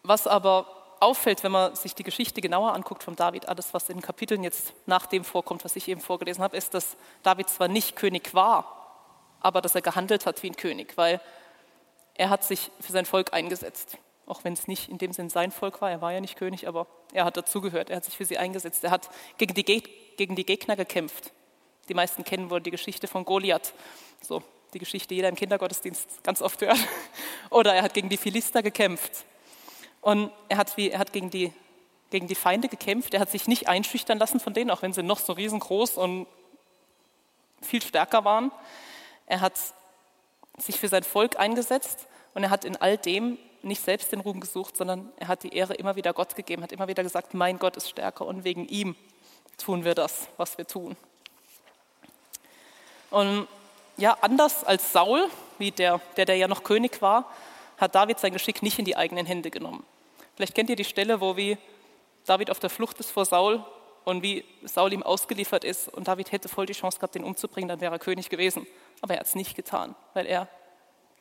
Was 0.07 0.25
aber 0.25 0.65
auffällt, 1.01 1.43
wenn 1.43 1.51
man 1.51 1.75
sich 1.75 1.93
die 1.93 2.03
Geschichte 2.03 2.39
genauer 2.39 2.73
anguckt 2.73 3.03
von 3.03 3.17
David, 3.17 3.49
alles, 3.49 3.73
was 3.73 3.89
in 3.89 4.01
Kapiteln 4.01 4.41
jetzt 4.41 4.73
nach 4.85 5.05
dem 5.05 5.25
vorkommt, 5.25 5.65
was 5.65 5.75
ich 5.75 5.89
eben 5.89 5.99
vorgelesen 5.99 6.41
habe, 6.41 6.55
ist, 6.55 6.73
dass 6.73 6.95
David 7.23 7.49
zwar 7.49 7.67
nicht 7.67 7.97
König 7.97 8.33
war, 8.33 9.35
aber 9.41 9.61
dass 9.61 9.75
er 9.75 9.81
gehandelt 9.81 10.25
hat 10.25 10.41
wie 10.43 10.49
ein 10.49 10.55
König, 10.55 10.95
weil 10.95 11.19
er 12.15 12.29
hat 12.29 12.45
sich 12.45 12.71
für 12.79 12.93
sein 12.93 13.05
Volk 13.05 13.33
eingesetzt. 13.33 13.97
auch 14.25 14.43
wenn 14.43 14.53
es 14.53 14.67
nicht 14.67 14.89
in 14.89 14.97
dem 14.97 15.13
Sinn 15.13 15.29
sein 15.29 15.51
Volk 15.51 15.79
war. 15.81 15.89
Er 15.89 16.01
war 16.01 16.11
ja 16.11 16.19
nicht 16.19 16.37
König, 16.37 16.67
aber 16.67 16.87
er 17.13 17.23
hat 17.23 17.37
dazugehört. 17.37 17.89
Er 17.89 17.97
hat 17.97 18.05
sich 18.05 18.17
für 18.17 18.25
sie 18.25 18.37
eingesetzt. 18.37 18.83
Er 18.83 18.91
hat 18.91 19.09
gegen 19.37 19.53
die, 19.53 19.63
gegen 19.63 20.35
die 20.35 20.45
Gegner 20.45 20.75
gekämpft. 20.75 21.31
Die 21.87 21.93
meisten 21.93 22.25
kennen 22.25 22.49
wohl 22.49 22.59
die 22.59 22.71
Geschichte 22.71 23.07
von 23.07 23.23
Goliath. 23.23 23.73
So, 24.21 24.43
die 24.73 24.79
Geschichte, 24.79 25.09
die 25.09 25.15
jeder 25.15 25.29
im 25.29 25.35
Kindergottesdienst 25.35 26.23
ganz 26.23 26.41
oft 26.41 26.59
hört. 26.61 26.77
Oder 27.49 27.73
er 27.73 27.83
hat 27.83 27.93
gegen 27.93 28.09
die 28.09 28.17
Philister 28.17 28.61
gekämpft. 28.61 29.23
Und 30.07 30.31
er 30.47 30.55
hat, 30.55 30.77
wie, 30.77 30.89
er 30.89 30.99
hat 30.99 31.11
gegen, 31.11 31.29
die, 31.29 31.51
gegen 32.11 32.27
die 32.27 32.35
Feinde 32.35 32.69
gekämpft. 32.69 33.13
Er 33.13 33.19
hat 33.19 33.29
sich 33.29 33.45
nicht 33.45 33.67
einschüchtern 33.67 34.17
lassen 34.17 34.39
von 34.39 34.53
denen, 34.53 34.71
auch 34.71 34.81
wenn 34.81 34.93
sie 34.93 35.03
noch 35.03 35.19
so 35.19 35.33
riesengroß 35.33 35.97
und 35.97 36.27
viel 37.61 37.81
stärker 37.81 38.23
waren. 38.23 38.53
Er 39.25 39.41
hat 39.41 39.59
sich 40.57 40.79
für 40.79 40.87
sein 40.87 41.03
Volk 41.03 41.37
eingesetzt 41.37 42.07
und 42.33 42.43
er 42.45 42.51
hat 42.51 42.63
in 42.63 42.77
all 42.77 42.97
dem 42.97 43.37
nicht 43.63 43.83
selbst 43.83 44.13
den 44.13 44.21
Ruhm 44.21 44.39
gesucht, 44.39 44.77
sondern 44.77 45.11
er 45.17 45.27
hat 45.27 45.43
die 45.43 45.53
Ehre 45.53 45.73
immer 45.73 45.97
wieder 45.97 46.13
Gott 46.13 46.37
gegeben, 46.37 46.63
hat 46.63 46.71
immer 46.71 46.87
wieder 46.87 47.03
gesagt, 47.03 47.33
mein 47.33 47.59
Gott 47.59 47.75
ist 47.75 47.89
stärker 47.89 48.25
und 48.25 48.45
wegen 48.45 48.65
ihm 48.65 48.95
tun 49.57 49.83
wir 49.83 49.93
das, 49.93 50.29
was 50.37 50.57
wir 50.57 50.65
tun. 50.65 50.95
Und 53.09 53.45
ja, 53.97 54.17
anders 54.21 54.63
als 54.63 54.93
Saul, 54.93 55.29
wie 55.57 55.71
der, 55.71 55.99
der, 56.15 56.23
der 56.23 56.37
ja 56.37 56.47
noch 56.47 56.63
König 56.63 57.01
war, 57.01 57.29
hat 57.77 57.93
David 57.93 58.19
sein 58.19 58.31
Geschick 58.31 58.63
nicht 58.63 58.79
in 58.79 58.85
die 58.85 58.95
eigenen 58.95 59.25
Hände 59.25 59.51
genommen. 59.51 59.85
Vielleicht 60.37 60.53
kennt 60.53 60.69
ihr 60.69 60.75
die 60.75 60.83
Stelle, 60.83 61.19
wo 61.19 61.35
wie 61.35 61.57
David 62.27 62.51
auf 62.51 62.59
der 62.59 62.69
Flucht 62.69 62.99
ist 62.99 63.09
vor 63.09 63.25
Saul 63.25 63.65
und 64.05 64.21
wie 64.21 64.45
Saul 64.63 64.93
ihm 64.93 65.01
ausgeliefert 65.01 65.63
ist 65.63 65.89
und 65.89 66.07
David 66.07 66.31
hätte 66.31 66.47
voll 66.47 66.67
die 66.67 66.73
Chance 66.73 66.99
gehabt, 66.99 67.15
den 67.15 67.23
umzubringen, 67.23 67.67
dann 67.67 67.81
wäre 67.81 67.95
er 67.95 67.97
König 67.97 68.29
gewesen. 68.29 68.67
Aber 69.01 69.15
er 69.15 69.21
hat 69.21 69.25
es 69.25 69.33
nicht 69.33 69.55
getan, 69.55 69.95
weil 70.13 70.27
er 70.27 70.47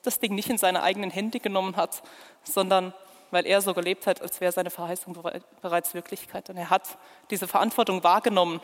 das 0.03 0.19
Ding 0.19 0.35
nicht 0.35 0.51
in 0.51 0.59
seine 0.59 0.83
eigenen 0.83 1.11
Hände 1.11 1.41
genommen 1.41 1.77
hat, 1.77 2.03
sondern 2.45 2.93
weil 3.31 3.47
er 3.47 3.63
so 3.63 3.73
gelebt 3.73 4.07
hat, 4.07 4.21
als 4.21 4.43
wäre 4.43 4.53
seine 4.53 4.69
Verheißung 4.69 5.17
bereits 5.63 5.95
Wirklichkeit. 5.95 6.51
Und 6.51 6.59
er 6.59 6.69
hat 6.69 6.99
diese 7.31 7.49
Verantwortung 7.49 8.05
wahrgenommen 8.05 8.61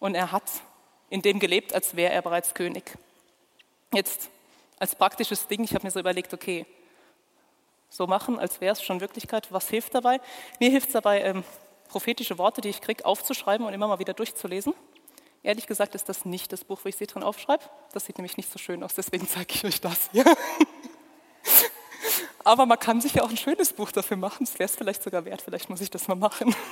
und 0.00 0.16
er 0.16 0.32
hat 0.32 0.50
in 1.08 1.22
dem 1.22 1.38
gelebt, 1.38 1.72
als 1.72 1.94
wäre 1.94 2.12
er 2.12 2.22
bereits 2.22 2.52
König. 2.52 2.98
Jetzt 3.94 4.28
als 4.80 4.96
praktisches 4.96 5.46
Ding, 5.46 5.62
ich 5.62 5.72
habe 5.72 5.86
mir 5.86 5.92
so 5.92 6.00
überlegt, 6.00 6.34
okay, 6.34 6.66
so 7.88 8.06
machen, 8.06 8.38
als 8.38 8.60
wäre 8.60 8.72
es 8.72 8.82
schon 8.82 9.00
Wirklichkeit. 9.00 9.52
Was 9.52 9.68
hilft 9.68 9.94
dabei? 9.94 10.20
Mir 10.60 10.70
hilft 10.70 10.88
es 10.88 10.92
dabei, 10.92 11.22
ähm, 11.22 11.44
prophetische 11.88 12.38
Worte, 12.38 12.60
die 12.60 12.68
ich 12.68 12.80
kriege, 12.80 13.04
aufzuschreiben 13.04 13.66
und 13.66 13.72
immer 13.72 13.86
mal 13.86 13.98
wieder 13.98 14.14
durchzulesen. 14.14 14.74
Ehrlich 15.42 15.66
gesagt 15.66 15.94
ist 15.94 16.08
das 16.08 16.24
nicht 16.24 16.52
das 16.52 16.64
Buch, 16.64 16.80
wo 16.82 16.88
ich 16.88 16.96
sie 16.96 17.06
drin 17.06 17.22
aufschreibe. 17.22 17.64
Das 17.92 18.06
sieht 18.06 18.18
nämlich 18.18 18.36
nicht 18.36 18.50
so 18.50 18.58
schön 18.58 18.82
aus, 18.82 18.94
deswegen 18.94 19.28
zeige 19.28 19.54
ich 19.54 19.64
euch 19.64 19.80
das 19.80 20.10
hier. 20.12 20.24
Aber 22.44 22.66
man 22.66 22.78
kann 22.78 23.00
sich 23.00 23.14
ja 23.14 23.24
auch 23.24 23.30
ein 23.30 23.36
schönes 23.36 23.72
Buch 23.72 23.90
dafür 23.90 24.16
machen. 24.16 24.44
Das 24.44 24.54
wäre 24.58 24.68
es 24.68 24.76
vielleicht 24.76 25.02
sogar 25.02 25.24
wert. 25.24 25.42
Vielleicht 25.42 25.68
muss 25.68 25.80
ich 25.80 25.90
das 25.90 26.08
mal 26.08 26.14
machen. 26.14 26.54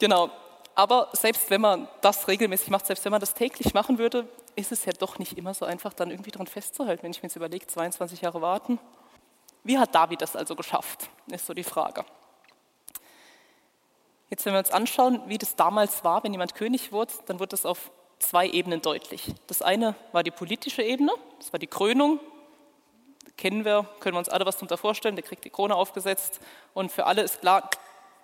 Genau. 0.00 0.28
Aber 0.74 1.08
selbst 1.12 1.48
wenn 1.50 1.60
man 1.60 1.88
das 2.00 2.26
regelmäßig 2.26 2.68
macht, 2.68 2.84
selbst 2.84 3.04
wenn 3.04 3.12
man 3.12 3.20
das 3.20 3.32
täglich 3.32 3.72
machen 3.74 3.96
würde, 3.96 4.28
ist 4.56 4.72
es 4.72 4.84
ja 4.84 4.92
doch 4.92 5.18
nicht 5.18 5.36
immer 5.36 5.54
so 5.54 5.64
einfach, 5.64 5.92
dann 5.92 6.10
irgendwie 6.10 6.30
dran 6.30 6.46
festzuhalten. 6.46 7.02
Wenn 7.02 7.10
ich 7.10 7.22
mir 7.22 7.28
jetzt 7.28 7.36
überlege, 7.36 7.66
22 7.66 8.20
Jahre 8.20 8.40
warten. 8.40 8.78
Wie 9.62 9.78
hat 9.78 9.94
David 9.94 10.20
das 10.20 10.36
also 10.36 10.54
geschafft, 10.54 11.08
ist 11.28 11.46
so 11.46 11.54
die 11.54 11.64
Frage. 11.64 12.04
Jetzt, 14.28 14.44
wenn 14.44 14.52
wir 14.52 14.58
uns 14.58 14.70
anschauen, 14.70 15.22
wie 15.26 15.38
das 15.38 15.56
damals 15.56 16.04
war, 16.04 16.22
wenn 16.24 16.32
jemand 16.32 16.54
König 16.54 16.92
wurde, 16.92 17.12
dann 17.26 17.38
wird 17.40 17.52
das 17.52 17.64
auf 17.64 17.90
zwei 18.18 18.48
Ebenen 18.48 18.82
deutlich. 18.82 19.34
Das 19.46 19.62
eine 19.62 19.94
war 20.12 20.22
die 20.22 20.30
politische 20.30 20.82
Ebene, 20.82 21.12
das 21.38 21.52
war 21.52 21.58
die 21.58 21.66
Krönung. 21.66 22.20
Kennen 23.36 23.64
wir, 23.64 23.88
können 24.00 24.14
wir 24.14 24.18
uns 24.18 24.28
alle 24.28 24.46
was 24.46 24.56
darunter 24.56 24.76
vorstellen, 24.76 25.16
der 25.16 25.24
kriegt 25.24 25.44
die 25.44 25.50
Krone 25.50 25.74
aufgesetzt 25.74 26.40
und 26.72 26.92
für 26.92 27.06
alle 27.06 27.22
ist 27.22 27.40
klar, 27.40 27.68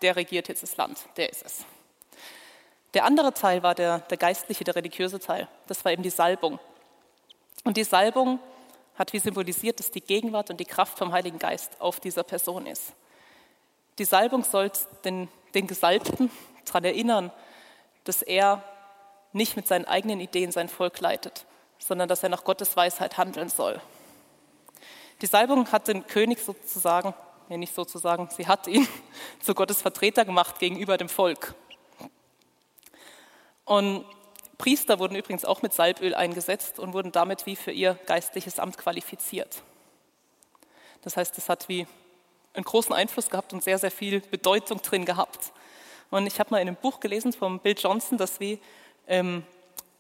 der 0.03 0.17
regiert 0.17 0.49
jetzt 0.49 0.63
das 0.63 0.77
Land, 0.77 0.99
der 1.17 1.31
ist 1.31 1.45
es. 1.45 1.65
Der 2.95 3.05
andere 3.05 3.33
Teil 3.33 3.63
war 3.63 3.75
der, 3.75 4.01
der 4.01 4.17
geistliche, 4.17 4.65
der 4.65 4.77
religiöse 4.77 5.21
Teil. 5.21 5.49
Das 5.67 5.85
war 5.85 5.93
eben 5.93 6.03
die 6.03 6.11
Salbung. 6.11 6.59
Und 7.65 7.77
die 7.77 7.85
Salbung 7.85 8.41
hat 8.97 9.13
wie 9.13 9.19
symbolisiert, 9.19 9.79
dass 9.79 9.91
die 9.91 10.01
Gegenwart 10.01 10.51
und 10.51 10.59
die 10.59 10.65
Kraft 10.65 10.99
vom 10.99 11.13
Heiligen 11.13 11.39
Geist 11.39 11.81
auf 11.81 12.01
dieser 12.01 12.23
Person 12.23 12.67
ist. 12.67 12.93
Die 13.99 14.05
Salbung 14.05 14.45
soll 14.45 14.71
den 15.05 15.29
den 15.55 15.67
Gesalbten 15.67 16.31
daran 16.67 16.85
erinnern, 16.85 17.31
dass 18.05 18.23
er 18.23 18.63
nicht 19.33 19.57
mit 19.57 19.69
seinen 19.69 19.85
eigenen 19.85 20.21
Ideen 20.21 20.53
sein 20.53 20.69
Volk 20.69 21.01
leitet, 21.01 21.47
sondern 21.79 22.09
dass 22.09 22.23
er 22.23 22.29
nach 22.29 22.45
Gottes 22.45 22.77
Weisheit 22.77 23.19
handeln 23.19 23.49
soll. 23.49 23.81
Die 25.23 25.27
Salbung 25.27 25.71
hat 25.71 25.89
den 25.89 26.07
König 26.07 26.41
sozusagen, 26.41 27.15
nee, 27.49 27.59
nicht 27.59 27.75
sozusagen, 27.75 28.29
sie 28.31 28.47
hat 28.47 28.67
ihn 28.67 28.87
zu 29.41 29.55
Gottes 29.55 29.83
Vertreter 29.83 30.25
gemacht 30.25 30.59
gegenüber 30.59 30.97
dem 30.97 31.09
Volk. 31.09 31.55
Und 33.71 34.05
Priester 34.59 34.99
wurden 34.99 35.15
übrigens 35.15 35.45
auch 35.45 35.63
mit 35.63 35.73
Salböl 35.73 36.13
eingesetzt 36.13 36.81
und 36.81 36.93
wurden 36.93 37.13
damit 37.13 37.47
wie 37.47 37.55
für 37.55 37.71
ihr 37.71 37.97
geistliches 38.07 38.59
Amt 38.59 38.77
qualifiziert. 38.79 39.63
Das 41.03 41.17
heißt, 41.17 41.39
es 41.39 41.49
hat 41.49 41.69
wie 41.69 41.87
einen 42.53 42.65
großen 42.65 42.93
Einfluss 42.93 43.31
gehabt 43.31 43.53
und 43.53 43.63
sehr, 43.63 43.79
sehr 43.79 43.93
viel 43.93 44.23
Bedeutung 44.23 44.83
drin 44.83 45.05
gehabt. 45.05 45.53
Und 46.11 46.27
ich 46.27 46.41
habe 46.41 46.51
mal 46.51 46.59
in 46.59 46.67
einem 46.67 46.77
Buch 46.79 46.99
gelesen 46.99 47.33
von 47.33 47.61
Bill 47.61 47.77
Johnson, 47.79 48.19
dass 48.19 48.41
wie 48.41 48.59
ähm, 49.07 49.45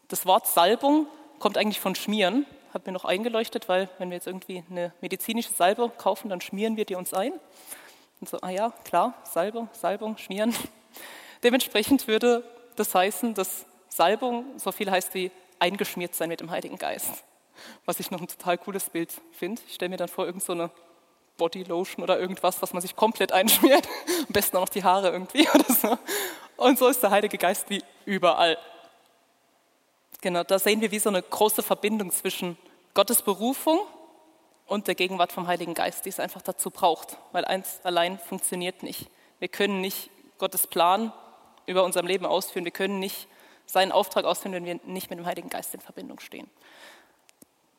das 0.08 0.26
Wort 0.26 0.48
Salbung 0.48 1.06
kommt 1.38 1.56
eigentlich 1.56 1.78
von 1.78 1.94
Schmieren. 1.94 2.46
Hat 2.74 2.86
mir 2.86 2.92
noch 2.92 3.04
eingeleuchtet, 3.04 3.68
weil 3.68 3.88
wenn 3.98 4.10
wir 4.10 4.16
jetzt 4.16 4.26
irgendwie 4.26 4.64
eine 4.68 4.92
medizinische 5.00 5.52
Salbe 5.52 5.92
kaufen, 5.96 6.28
dann 6.28 6.40
schmieren 6.40 6.76
wir 6.76 6.86
die 6.86 6.96
uns 6.96 7.14
ein. 7.14 7.34
Und 8.20 8.28
so, 8.28 8.40
ah 8.40 8.50
ja, 8.50 8.72
klar, 8.82 9.14
Salbung, 9.22 9.68
Salbung, 9.74 10.16
schmieren. 10.18 10.56
Dementsprechend 11.44 12.08
würde 12.08 12.42
das 12.76 12.94
heißen, 12.94 13.34
dass 13.34 13.66
Salbung 13.88 14.58
so 14.58 14.72
viel 14.72 14.90
heißt 14.90 15.14
wie 15.14 15.30
eingeschmiert 15.58 16.14
sein 16.14 16.28
mit 16.28 16.40
dem 16.40 16.50
Heiligen 16.50 16.78
Geist. 16.78 17.24
Was 17.84 18.00
ich 18.00 18.10
noch 18.10 18.20
ein 18.20 18.28
total 18.28 18.56
cooles 18.58 18.88
Bild 18.90 19.12
finde. 19.32 19.60
Ich 19.66 19.74
stelle 19.74 19.90
mir 19.90 19.96
dann 19.96 20.08
vor, 20.08 20.26
irgend 20.26 20.42
so 20.42 20.52
eine 20.52 20.70
Bodylotion 21.36 22.02
oder 22.02 22.18
irgendwas, 22.18 22.62
was 22.62 22.72
man 22.72 22.82
sich 22.82 22.96
komplett 22.96 23.32
einschmiert. 23.32 23.86
Am 24.28 24.32
besten 24.32 24.56
auch 24.56 24.62
noch 24.62 24.68
die 24.68 24.84
Haare 24.84 25.10
irgendwie 25.10 25.48
oder 25.54 25.72
so. 25.74 25.98
Und 26.56 26.78
so 26.78 26.88
ist 26.88 27.02
der 27.02 27.10
Heilige 27.10 27.38
Geist 27.38 27.68
wie 27.70 27.82
überall. 28.04 28.58
Genau, 30.20 30.44
da 30.44 30.58
sehen 30.58 30.80
wir 30.80 30.90
wie 30.90 30.98
so 30.98 31.08
eine 31.08 31.22
große 31.22 31.62
Verbindung 31.62 32.10
zwischen 32.10 32.58
Gottes 32.92 33.22
Berufung 33.22 33.80
und 34.66 34.86
der 34.86 34.94
Gegenwart 34.94 35.32
vom 35.32 35.46
Heiligen 35.46 35.74
Geist, 35.74 36.04
die 36.04 36.10
es 36.10 36.20
einfach 36.20 36.42
dazu 36.42 36.70
braucht, 36.70 37.16
weil 37.32 37.44
eins 37.44 37.80
allein 37.84 38.18
funktioniert 38.18 38.82
nicht. 38.82 39.08
Wir 39.38 39.48
können 39.48 39.80
nicht 39.80 40.10
Gottes 40.38 40.66
Plan 40.66 41.12
über 41.70 41.84
unserem 41.84 42.06
Leben 42.06 42.26
ausführen, 42.26 42.64
wir 42.64 42.72
können 42.72 42.98
nicht 42.98 43.28
seinen 43.66 43.92
Auftrag 43.92 44.24
ausführen, 44.24 44.52
wenn 44.52 44.64
wir 44.64 44.80
nicht 44.84 45.10
mit 45.10 45.18
dem 45.18 45.26
Heiligen 45.26 45.48
Geist 45.48 45.72
in 45.74 45.80
Verbindung 45.80 46.20
stehen 46.20 46.50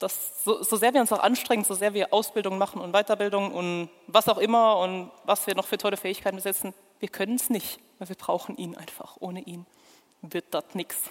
dass 0.02 0.44
so, 0.44 0.64
so, 0.64 0.78
sehr 0.78 0.94
wir 0.94 1.02
uns 1.02 1.12
auch 1.12 1.20
anstrengen, 1.20 1.64
so 1.64 1.76
sehr 1.76 1.94
wir 1.94 2.14
Ausbildung 2.14 2.58
machen 2.58 2.82
und 2.82 2.92
Weiterbildung 2.92 3.54
und 3.54 3.90
was 4.08 4.28
auch 4.28 4.38
immer 4.38 4.78
und 4.80 5.12
was 5.26 5.46
wir 5.48 5.56
noch 5.56 5.68
für 5.68 5.78
tolle 5.78 5.98
Fähigkeiten 5.98 6.38
besitzen, 6.38 6.74
wir 7.00 7.10
können 7.10 7.36
es 7.36 7.50
nicht, 7.50 7.80
weil 8.00 8.10
wir 8.10 8.16
brauchen 8.16 8.58
ihn 8.58 8.76
einfach. 8.76 9.18
Ohne 9.20 9.42
ihn 9.42 9.66
wird 10.22 10.46
das 10.52 10.66
nichts. 10.74 11.04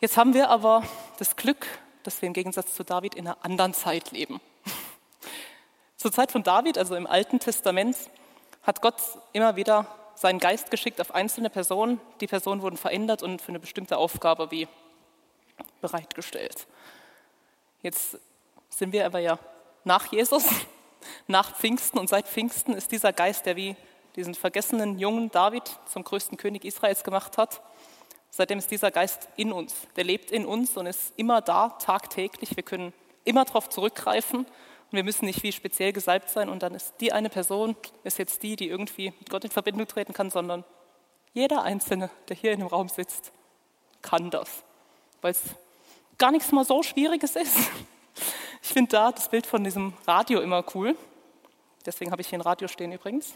Jetzt 0.00 0.16
haben 0.16 0.32
wir 0.32 0.48
aber 0.48 0.82
das 1.18 1.36
Glück, 1.36 1.66
dass 2.04 2.22
wir 2.22 2.26
im 2.26 2.32
Gegensatz 2.32 2.74
zu 2.74 2.84
David 2.84 3.14
in 3.14 3.26
einer 3.26 3.44
anderen 3.44 3.74
Zeit 3.74 4.12
leben. 4.12 4.40
Zur 5.96 6.12
Zeit 6.12 6.32
von 6.32 6.42
David, 6.42 6.78
also 6.78 6.94
im 6.94 7.06
Alten 7.06 7.38
Testament, 7.38 7.96
hat 8.62 8.80
Gott 8.80 8.96
immer 9.32 9.56
wieder 9.56 9.86
seinen 10.20 10.38
Geist 10.38 10.70
geschickt 10.70 11.00
auf 11.00 11.14
einzelne 11.14 11.48
Personen. 11.48 11.98
Die 12.20 12.26
Personen 12.26 12.60
wurden 12.60 12.76
verändert 12.76 13.22
und 13.22 13.40
für 13.40 13.48
eine 13.48 13.58
bestimmte 13.58 13.96
Aufgabe 13.96 14.50
wie 14.50 14.68
bereitgestellt. 15.80 16.66
Jetzt 17.80 18.18
sind 18.68 18.92
wir 18.92 19.06
aber 19.06 19.20
ja 19.20 19.38
nach 19.82 20.12
Jesus, 20.12 20.44
nach 21.26 21.56
Pfingsten 21.56 21.98
und 21.98 22.10
seit 22.10 22.28
Pfingsten 22.28 22.74
ist 22.74 22.92
dieser 22.92 23.14
Geist, 23.14 23.46
der 23.46 23.56
wie 23.56 23.76
diesen 24.14 24.34
vergessenen 24.34 24.98
jungen 24.98 25.30
David 25.30 25.62
zum 25.86 26.04
größten 26.04 26.36
König 26.36 26.66
Israels 26.66 27.02
gemacht 27.02 27.38
hat, 27.38 27.62
seitdem 28.28 28.58
ist 28.58 28.70
dieser 28.70 28.90
Geist 28.90 29.26
in 29.36 29.54
uns. 29.54 29.74
Der 29.96 30.04
lebt 30.04 30.30
in 30.32 30.44
uns 30.44 30.76
und 30.76 30.84
ist 30.84 31.14
immer 31.16 31.40
da, 31.40 31.70
tagtäglich. 31.70 32.54
Wir 32.56 32.62
können 32.62 32.92
immer 33.24 33.46
darauf 33.46 33.70
zurückgreifen 33.70 34.44
wir 34.90 35.04
müssen 35.04 35.24
nicht 35.24 35.42
wie 35.42 35.52
speziell 35.52 35.92
gesalbt 35.92 36.30
sein 36.30 36.48
und 36.48 36.62
dann 36.62 36.74
ist 36.74 36.94
die 37.00 37.12
eine 37.12 37.28
Person, 37.28 37.76
ist 38.04 38.18
jetzt 38.18 38.42
die, 38.42 38.56
die 38.56 38.68
irgendwie 38.68 39.12
mit 39.18 39.30
Gott 39.30 39.44
in 39.44 39.50
Verbindung 39.50 39.86
treten 39.86 40.12
kann, 40.12 40.30
sondern 40.30 40.64
jeder 41.32 41.62
Einzelne, 41.62 42.10
der 42.28 42.36
hier 42.36 42.52
in 42.52 42.60
dem 42.60 42.68
Raum 42.68 42.88
sitzt, 42.88 43.32
kann 44.02 44.30
das 44.30 44.64
weil 45.22 45.32
es 45.32 45.42
gar 46.18 46.30
nichts 46.30 46.52
mal 46.52 46.64
so 46.64 46.82
Schwieriges 46.82 47.36
ist. 47.36 47.56
Ich 48.62 48.68
finde 48.68 48.90
da 48.90 49.10
das 49.10 49.28
Bild 49.28 49.46
von 49.46 49.64
diesem 49.64 49.94
Radio 50.06 50.40
immer 50.40 50.64
cool. 50.74 50.96
Deswegen 51.86 52.12
habe 52.12 52.20
ich 52.20 52.28
hier 52.28 52.38
ein 52.38 52.42
Radio 52.42 52.68
stehen 52.68 52.92
übrigens. 52.92 53.34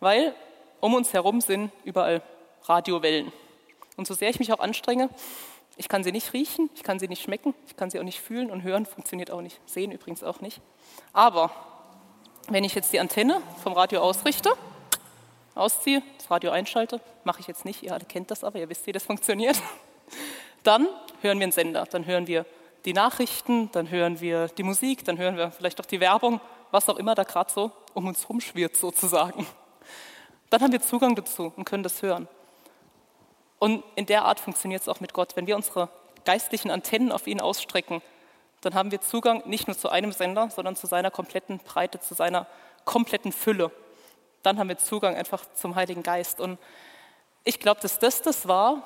Weil 0.00 0.34
um 0.80 0.94
uns 0.94 1.12
herum 1.12 1.40
sind 1.40 1.70
überall 1.84 2.22
Radiowellen. 2.64 3.32
Und 3.96 4.06
so 4.06 4.14
sehr 4.14 4.30
ich 4.30 4.40
mich 4.40 4.52
auch 4.52 4.58
anstrenge, 4.58 5.10
Ich 5.76 5.88
kann 5.88 6.04
sie 6.04 6.12
nicht 6.12 6.32
riechen, 6.32 6.70
ich 6.74 6.82
kann 6.82 6.98
sie 6.98 7.08
nicht 7.08 7.22
schmecken, 7.22 7.54
ich 7.66 7.76
kann 7.76 7.90
sie 7.90 7.98
auch 7.98 8.04
nicht 8.04 8.20
fühlen 8.20 8.50
und 8.50 8.62
hören, 8.62 8.86
funktioniert 8.86 9.30
auch 9.30 9.40
nicht, 9.40 9.60
sehen 9.66 9.90
übrigens 9.90 10.22
auch 10.22 10.40
nicht. 10.40 10.60
Aber 11.12 11.50
wenn 12.48 12.64
ich 12.64 12.74
jetzt 12.74 12.92
die 12.92 13.00
Antenne 13.00 13.40
vom 13.62 13.72
Radio 13.72 14.00
ausrichte, 14.00 14.52
ausziehe, 15.54 16.02
das 16.18 16.30
Radio 16.30 16.50
einschalte, 16.50 17.00
mache 17.24 17.40
ich 17.40 17.46
jetzt 17.46 17.64
nicht, 17.64 17.82
ihr 17.82 17.92
alle 17.92 18.04
kennt 18.04 18.30
das 18.30 18.44
aber, 18.44 18.58
ihr 18.58 18.68
wisst, 18.68 18.86
wie 18.86 18.92
das 18.92 19.04
funktioniert, 19.04 19.60
dann 20.62 20.86
hören 21.20 21.38
wir 21.38 21.44
einen 21.44 21.52
Sender, 21.52 21.84
dann 21.90 22.06
hören 22.06 22.26
wir 22.26 22.44
die 22.84 22.92
Nachrichten, 22.92 23.70
dann 23.72 23.90
hören 23.90 24.20
wir 24.20 24.48
die 24.48 24.62
Musik, 24.62 25.04
dann 25.04 25.18
hören 25.18 25.36
wir 25.36 25.50
vielleicht 25.50 25.80
auch 25.80 25.86
die 25.86 26.00
Werbung, 26.00 26.40
was 26.70 26.88
auch 26.88 26.96
immer 26.96 27.14
da 27.14 27.22
gerade 27.22 27.50
so 27.52 27.70
um 27.94 28.06
uns 28.06 28.28
rumschwirrt 28.28 28.76
sozusagen. 28.76 29.46
Dann 30.50 30.60
haben 30.60 30.72
wir 30.72 30.82
Zugang 30.82 31.14
dazu 31.14 31.52
und 31.56 31.64
können 31.64 31.82
das 31.82 32.02
hören. 32.02 32.28
Und 33.62 33.84
in 33.94 34.06
der 34.06 34.24
Art 34.24 34.40
funktioniert 34.40 34.82
es 34.82 34.88
auch 34.88 34.98
mit 34.98 35.12
Gott. 35.12 35.36
Wenn 35.36 35.46
wir 35.46 35.54
unsere 35.54 35.88
geistlichen 36.24 36.72
Antennen 36.72 37.12
auf 37.12 37.28
ihn 37.28 37.40
ausstrecken, 37.40 38.02
dann 38.60 38.74
haben 38.74 38.90
wir 38.90 39.00
Zugang 39.00 39.48
nicht 39.48 39.68
nur 39.68 39.78
zu 39.78 39.88
einem 39.88 40.10
Sender, 40.10 40.50
sondern 40.50 40.74
zu 40.74 40.88
seiner 40.88 41.12
kompletten 41.12 41.60
Breite, 41.60 42.00
zu 42.00 42.14
seiner 42.14 42.48
kompletten 42.84 43.30
Fülle. 43.30 43.70
Dann 44.42 44.58
haben 44.58 44.68
wir 44.68 44.78
Zugang 44.78 45.14
einfach 45.14 45.44
zum 45.54 45.76
Heiligen 45.76 46.02
Geist. 46.02 46.40
Und 46.40 46.58
ich 47.44 47.60
glaube, 47.60 47.80
dass 47.80 48.00
das 48.00 48.20
das 48.20 48.48
war, 48.48 48.82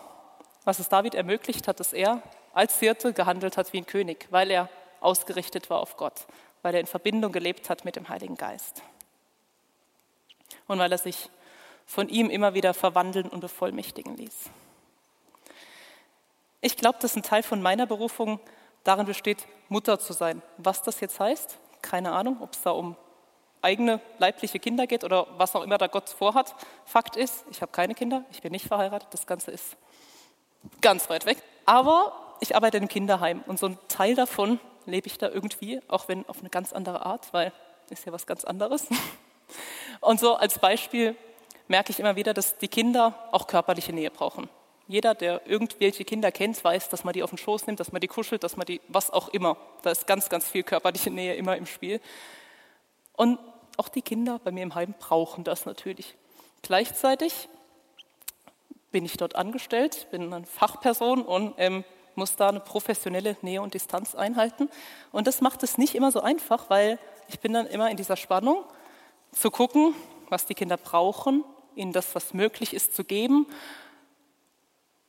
was 0.66 0.78
es 0.78 0.90
David 0.90 1.14
ermöglicht 1.14 1.68
hat, 1.68 1.80
dass 1.80 1.94
er 1.94 2.20
als 2.52 2.78
Hirte 2.78 3.14
gehandelt 3.14 3.56
hat 3.56 3.72
wie 3.72 3.78
ein 3.78 3.86
König, 3.86 4.26
weil 4.28 4.50
er 4.50 4.68
ausgerichtet 5.00 5.70
war 5.70 5.80
auf 5.80 5.96
Gott, 5.96 6.26
weil 6.60 6.74
er 6.74 6.80
in 6.80 6.86
Verbindung 6.86 7.32
gelebt 7.32 7.70
hat 7.70 7.86
mit 7.86 7.96
dem 7.96 8.10
Heiligen 8.10 8.36
Geist. 8.36 8.82
Und 10.66 10.78
weil 10.78 10.92
er 10.92 10.98
sich 10.98 11.30
von 11.86 12.08
ihm 12.08 12.30
immer 12.30 12.54
wieder 12.54 12.74
verwandeln 12.74 13.28
und 13.28 13.40
bevollmächtigen 13.40 14.16
ließ. 14.16 14.50
Ich 16.60 16.76
glaube, 16.76 16.98
dass 17.00 17.16
ein 17.16 17.22
Teil 17.22 17.42
von 17.42 17.62
meiner 17.62 17.86
Berufung 17.86 18.40
darin 18.84 19.06
besteht, 19.06 19.46
Mutter 19.68 19.98
zu 19.98 20.12
sein. 20.12 20.42
Was 20.58 20.82
das 20.82 21.00
jetzt 21.00 21.20
heißt, 21.20 21.58
keine 21.82 22.12
Ahnung, 22.12 22.38
ob 22.40 22.52
es 22.52 22.62
da 22.62 22.70
um 22.70 22.96
eigene 23.62 24.00
leibliche 24.18 24.58
Kinder 24.58 24.86
geht 24.86 25.04
oder 25.04 25.26
was 25.38 25.54
auch 25.54 25.62
immer 25.62 25.78
da 25.78 25.86
Gott 25.86 26.08
vorhat. 26.08 26.54
Fakt 26.84 27.16
ist, 27.16 27.44
ich 27.50 27.62
habe 27.62 27.72
keine 27.72 27.94
Kinder, 27.94 28.24
ich 28.30 28.42
bin 28.42 28.52
nicht 28.52 28.66
verheiratet, 28.66 29.08
das 29.12 29.26
Ganze 29.26 29.50
ist 29.50 29.76
ganz 30.80 31.08
weit 31.10 31.26
weg. 31.26 31.38
Aber 31.64 32.36
ich 32.40 32.54
arbeite 32.54 32.76
im 32.76 32.88
Kinderheim 32.88 33.42
und 33.46 33.58
so 33.58 33.66
ein 33.66 33.78
Teil 33.88 34.14
davon 34.14 34.60
lebe 34.84 35.06
ich 35.06 35.18
da 35.18 35.28
irgendwie, 35.28 35.80
auch 35.88 36.08
wenn 36.08 36.28
auf 36.28 36.40
eine 36.40 36.50
ganz 36.50 36.72
andere 36.72 37.04
Art, 37.04 37.32
weil 37.32 37.52
ist 37.90 38.04
ja 38.04 38.12
was 38.12 38.26
ganz 38.26 38.44
anderes. 38.44 38.86
Und 40.00 40.18
so 40.18 40.34
als 40.34 40.58
Beispiel 40.58 41.16
merke 41.68 41.90
ich 41.90 42.00
immer 42.00 42.16
wieder, 42.16 42.34
dass 42.34 42.58
die 42.58 42.68
Kinder 42.68 43.28
auch 43.32 43.46
körperliche 43.46 43.92
Nähe 43.92 44.10
brauchen. 44.10 44.48
Jeder, 44.88 45.14
der 45.14 45.46
irgendwelche 45.46 46.04
Kinder 46.04 46.30
kennt, 46.30 46.62
weiß, 46.62 46.88
dass 46.90 47.02
man 47.02 47.12
die 47.12 47.22
auf 47.22 47.30
den 47.30 47.38
Schoß 47.38 47.66
nimmt, 47.66 47.80
dass 47.80 47.90
man 47.90 48.00
die 48.00 48.06
kuschelt, 48.06 48.44
dass 48.44 48.56
man 48.56 48.66
die, 48.66 48.80
was 48.88 49.10
auch 49.10 49.28
immer. 49.28 49.56
Da 49.82 49.90
ist 49.90 50.06
ganz, 50.06 50.28
ganz 50.28 50.48
viel 50.48 50.62
körperliche 50.62 51.10
Nähe 51.10 51.34
immer 51.34 51.56
im 51.56 51.66
Spiel. 51.66 52.00
Und 53.14 53.38
auch 53.76 53.88
die 53.88 54.02
Kinder 54.02 54.40
bei 54.42 54.52
mir 54.52 54.62
im 54.62 54.74
Heim 54.74 54.94
brauchen 54.98 55.42
das 55.42 55.66
natürlich. 55.66 56.14
Gleichzeitig 56.62 57.48
bin 58.92 59.04
ich 59.04 59.16
dort 59.16 59.34
angestellt, 59.34 60.06
bin 60.10 60.32
eine 60.32 60.46
Fachperson 60.46 61.22
und 61.22 61.54
ähm, 61.58 61.84
muss 62.14 62.36
da 62.36 62.48
eine 62.48 62.60
professionelle 62.60 63.36
Nähe 63.42 63.60
und 63.60 63.74
Distanz 63.74 64.14
einhalten. 64.14 64.70
Und 65.12 65.26
das 65.26 65.40
macht 65.40 65.62
es 65.62 65.78
nicht 65.78 65.94
immer 65.94 66.12
so 66.12 66.20
einfach, 66.20 66.70
weil 66.70 66.98
ich 67.28 67.40
bin 67.40 67.52
dann 67.52 67.66
immer 67.66 67.90
in 67.90 67.96
dieser 67.96 68.16
Spannung 68.16 68.64
zu 69.32 69.50
gucken, 69.50 69.94
was 70.28 70.46
die 70.46 70.54
Kinder 70.54 70.76
brauchen, 70.76 71.44
ihnen 71.76 71.92
das, 71.92 72.14
was 72.14 72.34
möglich 72.34 72.74
ist, 72.74 72.94
zu 72.96 73.04
geben 73.04 73.46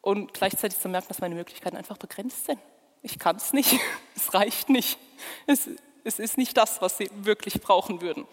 und 0.01 0.33
gleichzeitig 0.33 0.79
zu 0.79 0.89
merken, 0.89 1.07
dass 1.09 1.19
meine 1.19 1.36
Möglichkeiten 1.36 1.77
einfach 1.77 1.97
begrenzt 1.97 2.45
sind. 2.45 2.59
Ich 3.01 3.19
kann 3.19 3.36
es 3.36 3.53
nicht, 3.53 3.79
es 4.15 4.33
reicht 4.33 4.69
nicht, 4.69 4.97
es, 5.45 5.69
es 6.03 6.19
ist 6.19 6.38
nicht 6.38 6.55
das, 6.57 6.81
was 6.81 6.97
sie 6.97 7.09
wirklich 7.24 7.62
brauchen 7.62 8.01
würden. 8.01 8.25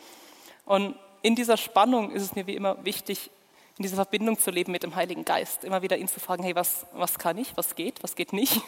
Und 0.64 0.97
in 1.23 1.35
dieser 1.35 1.57
Spannung 1.57 2.11
ist 2.11 2.23
es 2.23 2.35
mir 2.35 2.47
wie 2.47 2.55
immer 2.55 2.85
wichtig, 2.85 3.31
in 3.77 3.83
dieser 3.83 3.97
Verbindung 3.97 4.38
zu 4.38 4.51
leben 4.51 4.73
mit 4.73 4.83
dem 4.83 4.94
Heiligen 4.94 5.25
Geist. 5.25 5.64
Immer 5.64 5.83
wieder 5.83 5.97
ihn 5.97 6.07
zu 6.07 6.20
fragen, 6.20 6.44
hey, 6.44 6.55
was, 6.55 6.87
was 6.92 7.18
kann 7.18 7.38
ich, 7.38 7.57
was 7.57 7.75
geht, 7.75 8.03
was 8.03 8.14
geht 8.14 8.33
nicht. 8.33 8.61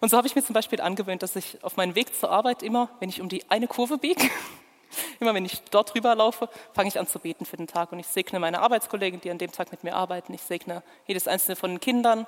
Und 0.00 0.08
so 0.10 0.16
habe 0.16 0.26
ich 0.26 0.34
mir 0.34 0.44
zum 0.44 0.54
Beispiel 0.54 0.80
angewöhnt, 0.80 1.22
dass 1.22 1.36
ich 1.36 1.62
auf 1.62 1.76
meinem 1.76 1.94
Weg 1.94 2.14
zur 2.18 2.30
Arbeit 2.30 2.62
immer, 2.62 2.88
wenn 3.00 3.08
ich 3.08 3.20
um 3.20 3.28
die 3.28 3.48
eine 3.50 3.66
Kurve 3.66 3.98
biege, 3.98 4.30
immer 5.20 5.34
wenn 5.34 5.44
ich 5.44 5.62
dort 5.70 5.94
rüber 5.94 6.14
laufe, 6.14 6.48
fange 6.72 6.88
ich 6.88 6.98
an 6.98 7.06
zu 7.06 7.18
beten 7.18 7.44
für 7.44 7.56
den 7.56 7.66
Tag. 7.66 7.92
Und 7.92 7.98
ich 7.98 8.06
segne 8.06 8.38
meine 8.38 8.60
Arbeitskollegen, 8.60 9.20
die 9.20 9.30
an 9.30 9.38
dem 9.38 9.52
Tag 9.52 9.70
mit 9.70 9.84
mir 9.84 9.94
arbeiten. 9.94 10.34
Ich 10.34 10.42
segne 10.42 10.82
jedes 11.06 11.28
einzelne 11.28 11.56
von 11.56 11.70
den 11.70 11.80
Kindern. 11.80 12.26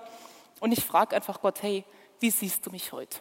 Und 0.60 0.72
ich 0.72 0.84
frage 0.84 1.14
einfach 1.14 1.40
Gott, 1.40 1.62
hey, 1.62 1.84
wie 2.20 2.30
siehst 2.30 2.66
du 2.66 2.70
mich 2.70 2.92
heute? 2.92 3.20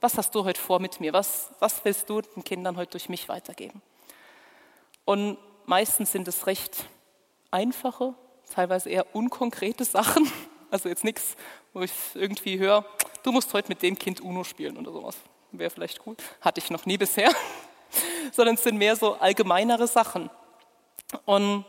Was 0.00 0.16
hast 0.16 0.34
du 0.34 0.44
heute 0.44 0.60
vor 0.60 0.80
mit 0.80 0.98
mir? 1.00 1.12
Was, 1.12 1.50
was 1.58 1.84
willst 1.84 2.08
du 2.08 2.22
den 2.22 2.42
Kindern 2.42 2.76
heute 2.76 2.92
durch 2.92 3.08
mich 3.08 3.28
weitergeben? 3.28 3.82
Und 5.04 5.36
meistens 5.66 6.12
sind 6.12 6.26
es 6.26 6.46
recht 6.46 6.86
einfache, 7.50 8.14
teilweise 8.54 8.90
eher 8.90 9.14
unkonkrete 9.14 9.84
Sachen. 9.84 10.30
Also 10.72 10.88
jetzt 10.88 11.02
nichts, 11.02 11.34
wo 11.72 11.80
ich 11.80 11.90
irgendwie 12.14 12.60
höre, 12.60 12.84
du 13.24 13.32
musst 13.32 13.52
heute 13.54 13.70
mit 13.70 13.82
dem 13.82 13.98
Kind 13.98 14.20
Uno 14.20 14.44
spielen 14.44 14.76
oder 14.76 14.92
sowas. 14.92 15.16
Wäre 15.50 15.68
vielleicht 15.68 16.06
cool. 16.06 16.14
Hatte 16.40 16.60
ich 16.60 16.70
noch 16.70 16.86
nie 16.86 16.96
bisher. 16.96 17.32
Sondern 18.32 18.54
es 18.54 18.62
sind 18.62 18.76
mehr 18.76 18.96
so 18.96 19.14
allgemeinere 19.14 19.86
Sachen. 19.86 20.30
Und 21.24 21.64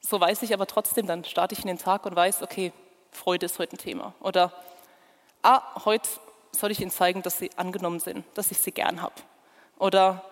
so 0.00 0.20
weiß 0.20 0.42
ich 0.42 0.54
aber 0.54 0.66
trotzdem, 0.66 1.06
dann 1.06 1.24
starte 1.24 1.54
ich 1.54 1.60
in 1.60 1.68
den 1.68 1.78
Tag 1.78 2.06
und 2.06 2.16
weiß, 2.16 2.42
okay, 2.42 2.72
Freude 3.10 3.46
ist 3.46 3.58
heute 3.58 3.76
ein 3.76 3.78
Thema. 3.78 4.14
Oder, 4.20 4.52
ah, 5.42 5.84
heute 5.84 6.08
soll 6.52 6.70
ich 6.70 6.80
ihnen 6.80 6.90
zeigen, 6.90 7.22
dass 7.22 7.38
sie 7.38 7.50
angenommen 7.56 8.00
sind, 8.00 8.24
dass 8.34 8.50
ich 8.50 8.58
sie 8.58 8.72
gern 8.72 9.02
habe. 9.02 9.14
Oder 9.78 10.24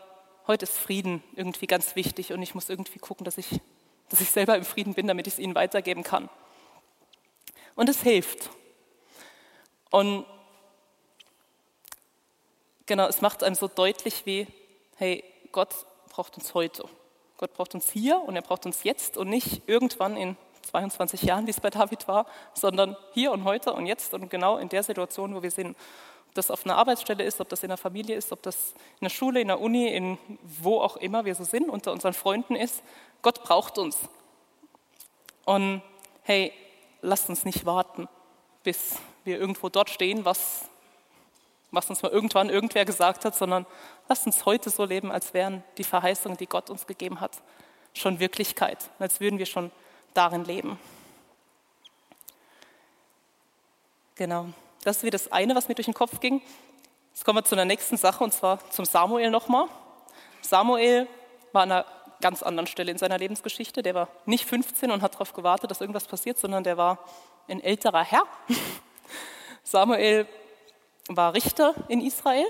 heute 0.46 0.64
ist 0.64 0.78
Frieden 0.78 1.22
irgendwie 1.35 1.66
ganz 1.66 1.96
wichtig 1.96 2.32
und 2.32 2.42
ich 2.42 2.54
muss 2.54 2.68
irgendwie 2.68 2.98
gucken, 2.98 3.24
dass 3.24 3.38
ich, 3.38 3.61
dass 4.09 4.20
ich 4.20 4.30
selber 4.30 4.56
im 4.56 4.64
Frieden 4.64 4.94
bin, 4.94 5.06
damit 5.06 5.26
ich 5.26 5.35
es 5.35 5.38
ihnen 5.38 5.54
weitergeben 5.54 6.02
kann. 6.02 6.28
Und 7.74 7.88
es 7.88 8.02
hilft. 8.02 8.50
Und 9.90 10.24
genau, 12.87 13.06
es 13.06 13.20
macht 13.20 13.42
einem 13.42 13.54
so 13.54 13.68
deutlich 13.68 14.26
wie, 14.26 14.46
hey, 14.96 15.22
Gott 15.52 15.74
braucht 16.11 16.37
uns 16.37 16.54
heute. 16.54 16.85
Gott 17.38 17.52
braucht 17.54 17.74
uns 17.74 17.90
hier 17.90 18.20
und 18.20 18.37
er 18.37 18.42
braucht 18.42 18.66
uns 18.66 18.82
jetzt 18.85 19.16
und 19.16 19.28
nicht 19.28 19.68
irgendwann 19.68 20.16
in 20.16 20.37
22 20.62 21.22
Jahren, 21.22 21.46
wie 21.46 21.50
es 21.50 21.61
bei 21.61 21.70
David 21.70 22.09
war, 22.09 22.26
sondern 22.54 22.96
hier 23.12 23.32
und 23.32 23.44
heute 23.44 23.72
und 23.72 23.87
jetzt 23.87 24.14
und 24.14 24.30
genau 24.30 24.56
in 24.56 24.68
der 24.68 24.82
Situation, 24.82 25.35
wo 25.35 25.42
wir 25.42 25.50
sind 25.50 25.76
das 26.37 26.50
auf 26.50 26.64
einer 26.64 26.76
Arbeitsstelle 26.76 27.24
ist, 27.24 27.40
ob 27.40 27.48
das 27.48 27.62
in 27.62 27.68
der 27.68 27.78
Familie 27.78 28.16
ist, 28.16 28.32
ob 28.32 28.42
das 28.42 28.74
in 29.00 29.04
der 29.04 29.11
Schule, 29.11 29.40
in 29.40 29.48
der 29.48 29.61
Uni, 29.61 29.88
in 29.88 30.18
wo 30.42 30.80
auch 30.80 30.96
immer 30.96 31.24
wir 31.24 31.35
so 31.35 31.44
sind, 31.44 31.68
unter 31.68 31.92
unseren 31.92 32.12
Freunden 32.12 32.54
ist. 32.54 32.82
Gott 33.22 33.42
braucht 33.42 33.78
uns. 33.78 33.98
Und 35.44 35.82
hey, 36.22 36.52
lasst 37.00 37.28
uns 37.28 37.44
nicht 37.44 37.64
warten, 37.64 38.09
bis 38.62 38.96
wir 39.24 39.38
irgendwo 39.38 39.68
dort 39.68 39.90
stehen, 39.90 40.24
was, 40.24 40.68
was 41.70 41.90
uns 41.90 42.02
mal 42.02 42.12
irgendwann 42.12 42.48
irgendwer 42.48 42.85
gesagt 42.85 43.24
hat, 43.24 43.35
sondern 43.35 43.66
lasst 44.09 44.26
uns 44.26 44.44
heute 44.46 44.70
so 44.70 44.85
leben, 44.85 45.11
als 45.11 45.35
wären 45.35 45.62
die 45.79 45.85
Verheißungen, 45.85 46.37
die 46.38 46.46
Gott 46.46 46.70
uns 46.70 46.87
gegeben 46.87 47.20
hat, 47.20 47.33
schon 47.92 48.20
Wirklichkeit, 48.20 48.90
als 48.98 49.20
würden 49.20 49.38
wir 49.38 49.46
schon 49.46 49.70
darin 50.14 50.44
leben. 50.44 50.79
Genau. 54.14 54.46
Das 54.85 54.98
ist 54.98 55.02
wie 55.02 55.11
das 55.11 55.33
eine, 55.33 55.55
was 55.55 55.68
mir 55.68 55.74
durch 55.74 55.87
den 55.87 55.94
Kopf 55.94 56.20
ging. 56.20 56.40
Jetzt 57.12 57.24
kommen 57.24 57.38
wir 57.38 57.44
zu 57.44 57.55
einer 57.55 57.64
nächsten 57.64 57.96
Sache 57.96 58.22
und 58.22 58.33
zwar 58.33 58.59
zum 58.70 58.85
Samuel 58.85 59.31
nochmal. 59.31 59.66
Samuel 60.42 61.09
war 61.52 61.62
an 61.62 61.72
einer 61.72 61.87
ganz 62.20 62.42
anderen 62.42 62.66
Stelle 62.66 62.92
in 62.92 62.98
seiner 62.98 63.18
Lebensgeschichte. 63.18 63.83
Der 63.83 63.94
war 63.94 64.09
nicht 64.24 64.46
15 64.46 64.90
und 64.90 65.02
hat 65.02 65.14
darauf 65.14 65.33
gewartet, 65.33 65.70
dass 65.70 65.81
irgendwas 65.81 66.07
passiert, 66.07 66.38
sondern 66.38 66.64
der 66.64 66.76
war 66.76 66.98
ein 67.48 67.61
älterer 67.61 68.05
Herr. 68.05 68.22
Samuel 69.62 70.26
war 71.09 71.35
Richter 71.35 71.75
in 71.88 72.01
Israel, 72.01 72.47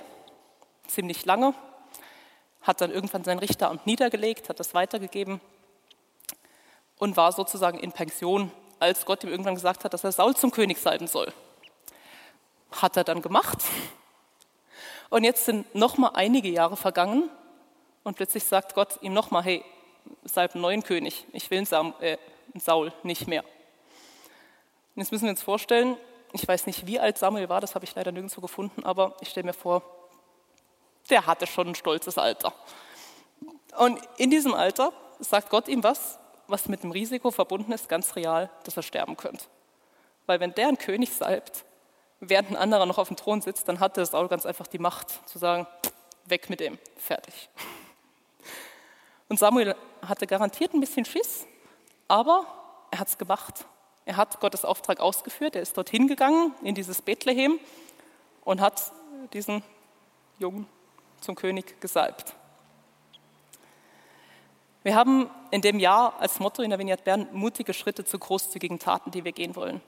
ziemlich 0.87 1.25
lange, 1.25 1.55
hat 2.62 2.81
dann 2.81 2.90
irgendwann 2.90 3.25
sein 3.25 3.38
Richteramt 3.38 3.87
niedergelegt, 3.87 4.49
hat 4.49 4.59
das 4.61 4.75
weitergegeben 4.75 5.40
und 6.99 7.16
war 7.16 7.33
sozusagen 7.33 7.79
in 7.79 7.92
Pension, 7.92 8.51
als 8.79 9.05
Gott 9.07 9.25
ihm 9.25 9.31
irgendwann 9.31 9.55
gesagt 9.55 9.85
hat, 9.85 9.95
dass 9.95 10.05
er 10.05 10.12
Saul 10.12 10.35
zum 10.35 10.51
König 10.51 10.79
salben 10.79 11.07
soll. 11.07 11.33
Hat 12.73 12.97
er 12.97 13.05
dann 13.05 13.23
gemacht. 13.23 13.59
Und 15.09 15.25
jetzt 15.25 15.45
sind 15.45 15.75
noch 15.75 15.99
mal 15.99 16.11
einige 16.14 16.49
Jahre 16.49 16.77
vergangen 16.77 17.31
und 18.05 18.16
plötzlich 18.16 18.45
sagt 18.45 18.75
Gott 18.75 18.99
ihm 19.03 19.12
noch 19.12 19.31
mal, 19.31 19.42
hey, 19.42 19.64
salb 20.25 20.55
einen 20.55 20.62
neuen 20.62 20.83
König. 20.83 21.27
Ich 21.33 21.51
will 21.51 21.59
einen, 21.59 21.95
äh, 22.01 22.19
Saul 22.55 22.92
nicht 23.03 23.29
mehr. 23.29 23.42
Und 23.42 25.03
jetzt 25.03 25.12
müssen 25.12 25.25
wir 25.25 25.31
uns 25.31 25.42
vorstellen, 25.42 25.97
ich 26.33 26.47
weiß 26.47 26.67
nicht, 26.67 26.87
wie 26.87 27.01
alt 27.01 27.19
Samuel 27.19 27.49
war, 27.49 27.61
das 27.61 27.75
habe 27.75 27.85
ich 27.85 27.95
leider 27.95 28.12
nirgendwo 28.12 28.41
gefunden, 28.41 28.85
aber 28.85 29.17
ich 29.21 29.29
stelle 29.29 29.47
mir 29.47 29.53
vor, 29.53 29.83
der 31.11 31.27
hatte 31.27 31.47
schon 31.47 31.69
ein 31.69 31.75
stolzes 31.75 32.19
Alter. 32.19 32.53
Und 33.79 34.01
in 34.17 34.31
diesem 34.31 34.55
Alter 34.55 34.93
sagt 35.21 35.51
Gott 35.51 35.69
ihm 35.69 35.83
was, 35.83 36.19
was 36.49 36.69
mit 36.69 36.83
dem 36.83 36.91
Risiko 36.91 37.31
verbunden 37.31 37.73
ist, 37.73 37.89
ganz 37.89 38.17
real, 38.17 38.51
dass 38.65 38.77
er 38.77 38.83
sterben 38.83 39.17
könnte. 39.17 39.45
Weil 40.27 40.41
wenn 40.41 40.55
der 40.55 40.69
einen 40.69 40.79
König 40.79 41.12
salbt, 41.12 41.65
während 42.21 42.51
ein 42.51 42.57
anderer 42.57 42.87
noch 42.87 42.99
auf 42.99 43.09
dem 43.09 43.17
Thron 43.17 43.41
sitzt, 43.41 43.69
dann 43.69 43.81
hatte 43.81 44.05
Saul 44.05 44.29
ganz 44.29 44.47
einfach 44.47 44.67
die 44.67 44.79
Macht 44.79 45.29
zu 45.29 45.39
sagen, 45.39 45.67
weg 46.25 46.51
mit 46.51 46.61
dem, 46.61 46.79
fertig. 46.97 47.49
Und 49.29 49.39
Samuel 49.39 49.75
hatte 50.07 50.27
garantiert 50.27 50.73
ein 50.75 50.81
bisschen 50.81 51.05
Schiss, 51.05 51.47
aber 52.09 52.47
er 52.91 53.01
hat 53.01 53.09
es 53.09 53.19
gemacht. 53.19 53.67
Er 54.07 54.16
hat 54.16 54.38
Gottes 54.38 54.64
Auftrag 54.64 55.01
ausgeführt, 55.01 55.57
er 55.57 55.62
ist 55.62 55.77
dorthin 55.77 56.07
gegangen, 56.07 56.55
in 56.62 56.77
dieses 56.77 57.03
Bethlehem 57.03 57.59
und 58.45 58.61
hat 58.61 58.92
diesen 59.33 59.64
Jungen 60.38 60.66
zum 61.21 61.35
König 61.35 61.81
gesalbt. 61.81 62.35
Wir 64.85 64.95
haben 64.95 65.29
in 65.51 65.61
dem 65.62 65.81
Jahr 65.81 66.14
als 66.21 66.38
Motto 66.38 66.62
in 66.62 66.71
der 66.71 66.79
Vignette 66.79 67.03
Bern 67.03 67.27
mutige 67.33 67.75
Schritte 67.75 68.05
zu 68.05 68.21
großzügigen 68.21 68.79
Taten, 68.79 69.11
die 69.11 69.25
wir 69.25 69.33
gehen 69.33 69.57
wollen. 69.57 69.81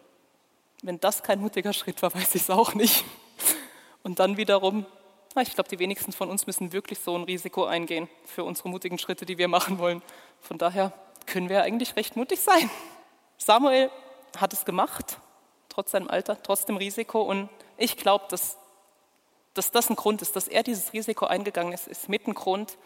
Wenn 0.82 0.98
das 0.98 1.22
kein 1.22 1.40
mutiger 1.40 1.72
Schritt 1.72 2.02
war, 2.02 2.12
weiß 2.14 2.34
ich 2.34 2.42
es 2.42 2.50
auch 2.50 2.74
nicht. 2.74 3.04
Und 4.02 4.18
dann 4.18 4.36
wiederum, 4.36 4.84
ich 5.40 5.54
glaube, 5.54 5.68
die 5.68 5.78
wenigsten 5.78 6.10
von 6.10 6.28
uns 6.28 6.48
müssen 6.48 6.72
wirklich 6.72 6.98
so 6.98 7.14
ein 7.14 7.22
Risiko 7.22 7.66
eingehen 7.66 8.08
für 8.26 8.42
unsere 8.42 8.68
mutigen 8.68 8.98
Schritte, 8.98 9.24
die 9.24 9.38
wir 9.38 9.46
machen 9.46 9.78
wollen. 9.78 10.02
Von 10.40 10.58
daher 10.58 10.92
können 11.26 11.48
wir 11.48 11.62
eigentlich 11.62 11.94
recht 11.94 12.16
mutig 12.16 12.40
sein. 12.40 12.68
Samuel 13.36 13.92
hat 14.36 14.52
es 14.52 14.64
gemacht, 14.64 15.18
trotz 15.68 15.92
seinem 15.92 16.08
Alter, 16.08 16.42
trotz 16.42 16.64
dem 16.64 16.76
Risiko. 16.76 17.22
Und 17.22 17.48
ich 17.76 17.96
glaube, 17.96 18.26
dass, 18.28 18.56
dass 19.54 19.70
das 19.70 19.90
ein 19.90 19.96
Grund 19.96 20.22
ist, 20.22 20.36
dass 20.36 20.48
er 20.48 20.62
dieses 20.62 20.92
Risiko 20.92 21.26
eingegangen 21.26 21.72
ist, 21.72 21.88
ist 21.88 22.08
mit 22.08 22.26
ein 22.26 22.34
Grund, 22.34 22.76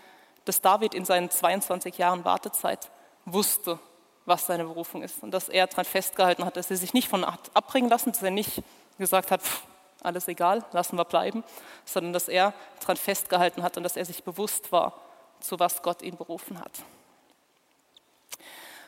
dass 0.44 0.60
David 0.60 0.94
in 0.94 1.04
seinen 1.04 1.30
22 1.30 1.98
Jahren 1.98 2.24
Wartezeit 2.24 2.90
wusste, 3.24 3.78
was 4.24 4.46
seine 4.46 4.64
Berufung 4.64 5.02
ist. 5.02 5.22
Und 5.22 5.32
dass 5.32 5.48
er 5.48 5.66
daran 5.66 5.84
festgehalten 5.84 6.44
hat, 6.44 6.56
dass 6.56 6.70
er 6.70 6.76
sich 6.76 6.94
nicht 6.94 7.08
von 7.08 7.24
abbringen 7.24 7.90
lassen, 7.90 8.12
dass 8.12 8.22
er 8.22 8.30
nicht 8.30 8.62
gesagt 8.98 9.30
hat, 9.30 9.42
pff, 9.42 9.62
alles 10.02 10.28
egal, 10.28 10.64
lassen 10.72 10.96
wir 10.96 11.04
bleiben, 11.04 11.44
sondern 11.84 12.12
dass 12.12 12.28
er 12.28 12.54
daran 12.80 12.96
festgehalten 12.96 13.62
hat 13.62 13.76
und 13.76 13.84
dass 13.84 13.96
er 13.96 14.04
sich 14.04 14.24
bewusst 14.24 14.72
war, 14.72 14.94
zu 15.40 15.58
was 15.58 15.82
Gott 15.82 16.02
ihn 16.02 16.16
berufen 16.16 16.60
hat. 16.60 16.72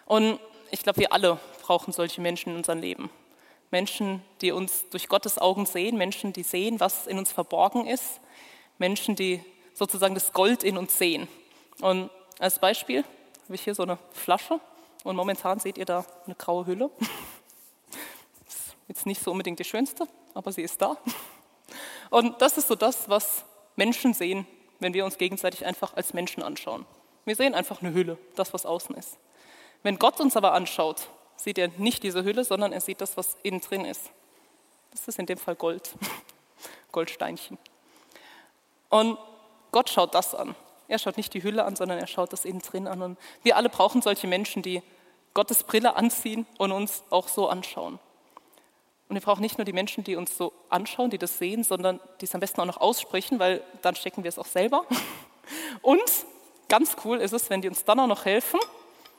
Und 0.06 0.38
ich 0.74 0.82
glaube, 0.82 0.98
wir 0.98 1.12
alle 1.12 1.38
brauchen 1.62 1.92
solche 1.92 2.20
Menschen 2.20 2.50
in 2.50 2.56
unserem 2.56 2.80
Leben. 2.80 3.08
Menschen, 3.70 4.22
die 4.40 4.50
uns 4.50 4.88
durch 4.90 5.08
Gottes 5.08 5.38
Augen 5.38 5.66
sehen, 5.66 5.96
Menschen, 5.96 6.32
die 6.32 6.42
sehen, 6.42 6.80
was 6.80 7.06
in 7.06 7.16
uns 7.16 7.30
verborgen 7.30 7.86
ist, 7.86 8.20
Menschen, 8.78 9.14
die 9.14 9.42
sozusagen 9.72 10.14
das 10.14 10.32
Gold 10.32 10.64
in 10.64 10.76
uns 10.76 10.98
sehen. 10.98 11.28
Und 11.80 12.10
als 12.40 12.58
Beispiel 12.58 13.04
habe 13.44 13.54
ich 13.54 13.62
hier 13.62 13.74
so 13.76 13.84
eine 13.84 13.98
Flasche 14.12 14.58
und 15.04 15.14
momentan 15.14 15.60
seht 15.60 15.78
ihr 15.78 15.84
da 15.84 16.04
eine 16.26 16.34
graue 16.34 16.66
Hülle. 16.66 16.90
Ist 18.48 18.76
jetzt 18.88 19.06
nicht 19.06 19.22
so 19.22 19.30
unbedingt 19.30 19.60
die 19.60 19.64
schönste, 19.64 20.08
aber 20.34 20.50
sie 20.50 20.62
ist 20.62 20.82
da. 20.82 20.96
Und 22.10 22.42
das 22.42 22.58
ist 22.58 22.66
so 22.68 22.74
das, 22.74 23.08
was 23.08 23.44
Menschen 23.76 24.12
sehen, 24.12 24.44
wenn 24.80 24.92
wir 24.92 25.04
uns 25.04 25.18
gegenseitig 25.18 25.64
einfach 25.64 25.94
als 25.94 26.14
Menschen 26.14 26.42
anschauen. 26.42 26.84
Wir 27.24 27.36
sehen 27.36 27.54
einfach 27.54 27.80
eine 27.80 27.94
Hülle, 27.94 28.18
das, 28.34 28.52
was 28.52 28.66
außen 28.66 28.96
ist. 28.96 29.18
Wenn 29.84 29.98
Gott 29.98 30.18
uns 30.18 30.34
aber 30.34 30.54
anschaut, 30.54 31.08
sieht 31.36 31.58
er 31.58 31.68
nicht 31.76 32.02
diese 32.02 32.24
Hülle, 32.24 32.42
sondern 32.44 32.72
er 32.72 32.80
sieht 32.80 33.02
das, 33.02 33.18
was 33.18 33.36
innen 33.42 33.60
drin 33.60 33.84
ist. 33.84 34.10
Das 34.90 35.06
ist 35.06 35.18
in 35.18 35.26
dem 35.26 35.36
Fall 35.36 35.56
Gold, 35.56 35.92
Goldsteinchen. 36.92 37.58
Und 38.88 39.18
Gott 39.72 39.90
schaut 39.90 40.14
das 40.14 40.34
an. 40.34 40.56
Er 40.88 40.98
schaut 40.98 41.18
nicht 41.18 41.34
die 41.34 41.42
Hülle 41.42 41.64
an, 41.64 41.76
sondern 41.76 41.98
er 41.98 42.06
schaut 42.06 42.32
das 42.32 42.46
innen 42.46 42.60
drin 42.60 42.88
an. 42.88 43.02
Und 43.02 43.18
wir 43.42 43.56
alle 43.56 43.68
brauchen 43.68 44.00
solche 44.00 44.26
Menschen, 44.26 44.62
die 44.62 44.82
Gottes 45.34 45.64
Brille 45.64 45.96
anziehen 45.96 46.46
und 46.56 46.72
uns 46.72 47.02
auch 47.10 47.28
so 47.28 47.48
anschauen. 47.48 47.98
Und 49.08 49.16
wir 49.16 49.20
brauchen 49.20 49.42
nicht 49.42 49.58
nur 49.58 49.66
die 49.66 49.74
Menschen, 49.74 50.02
die 50.02 50.16
uns 50.16 50.38
so 50.38 50.54
anschauen, 50.70 51.10
die 51.10 51.18
das 51.18 51.36
sehen, 51.36 51.62
sondern 51.62 52.00
die 52.22 52.24
es 52.24 52.34
am 52.34 52.40
besten 52.40 52.62
auch 52.62 52.66
noch 52.66 52.78
aussprechen, 52.78 53.38
weil 53.38 53.62
dann 53.82 53.96
stecken 53.96 54.24
wir 54.24 54.30
es 54.30 54.38
auch 54.38 54.46
selber. 54.46 54.86
Und 55.82 56.10
ganz 56.70 56.96
cool 57.04 57.18
ist 57.18 57.32
es, 57.32 57.50
wenn 57.50 57.60
die 57.60 57.68
uns 57.68 57.84
dann 57.84 58.00
auch 58.00 58.06
noch 58.06 58.24
helfen, 58.24 58.60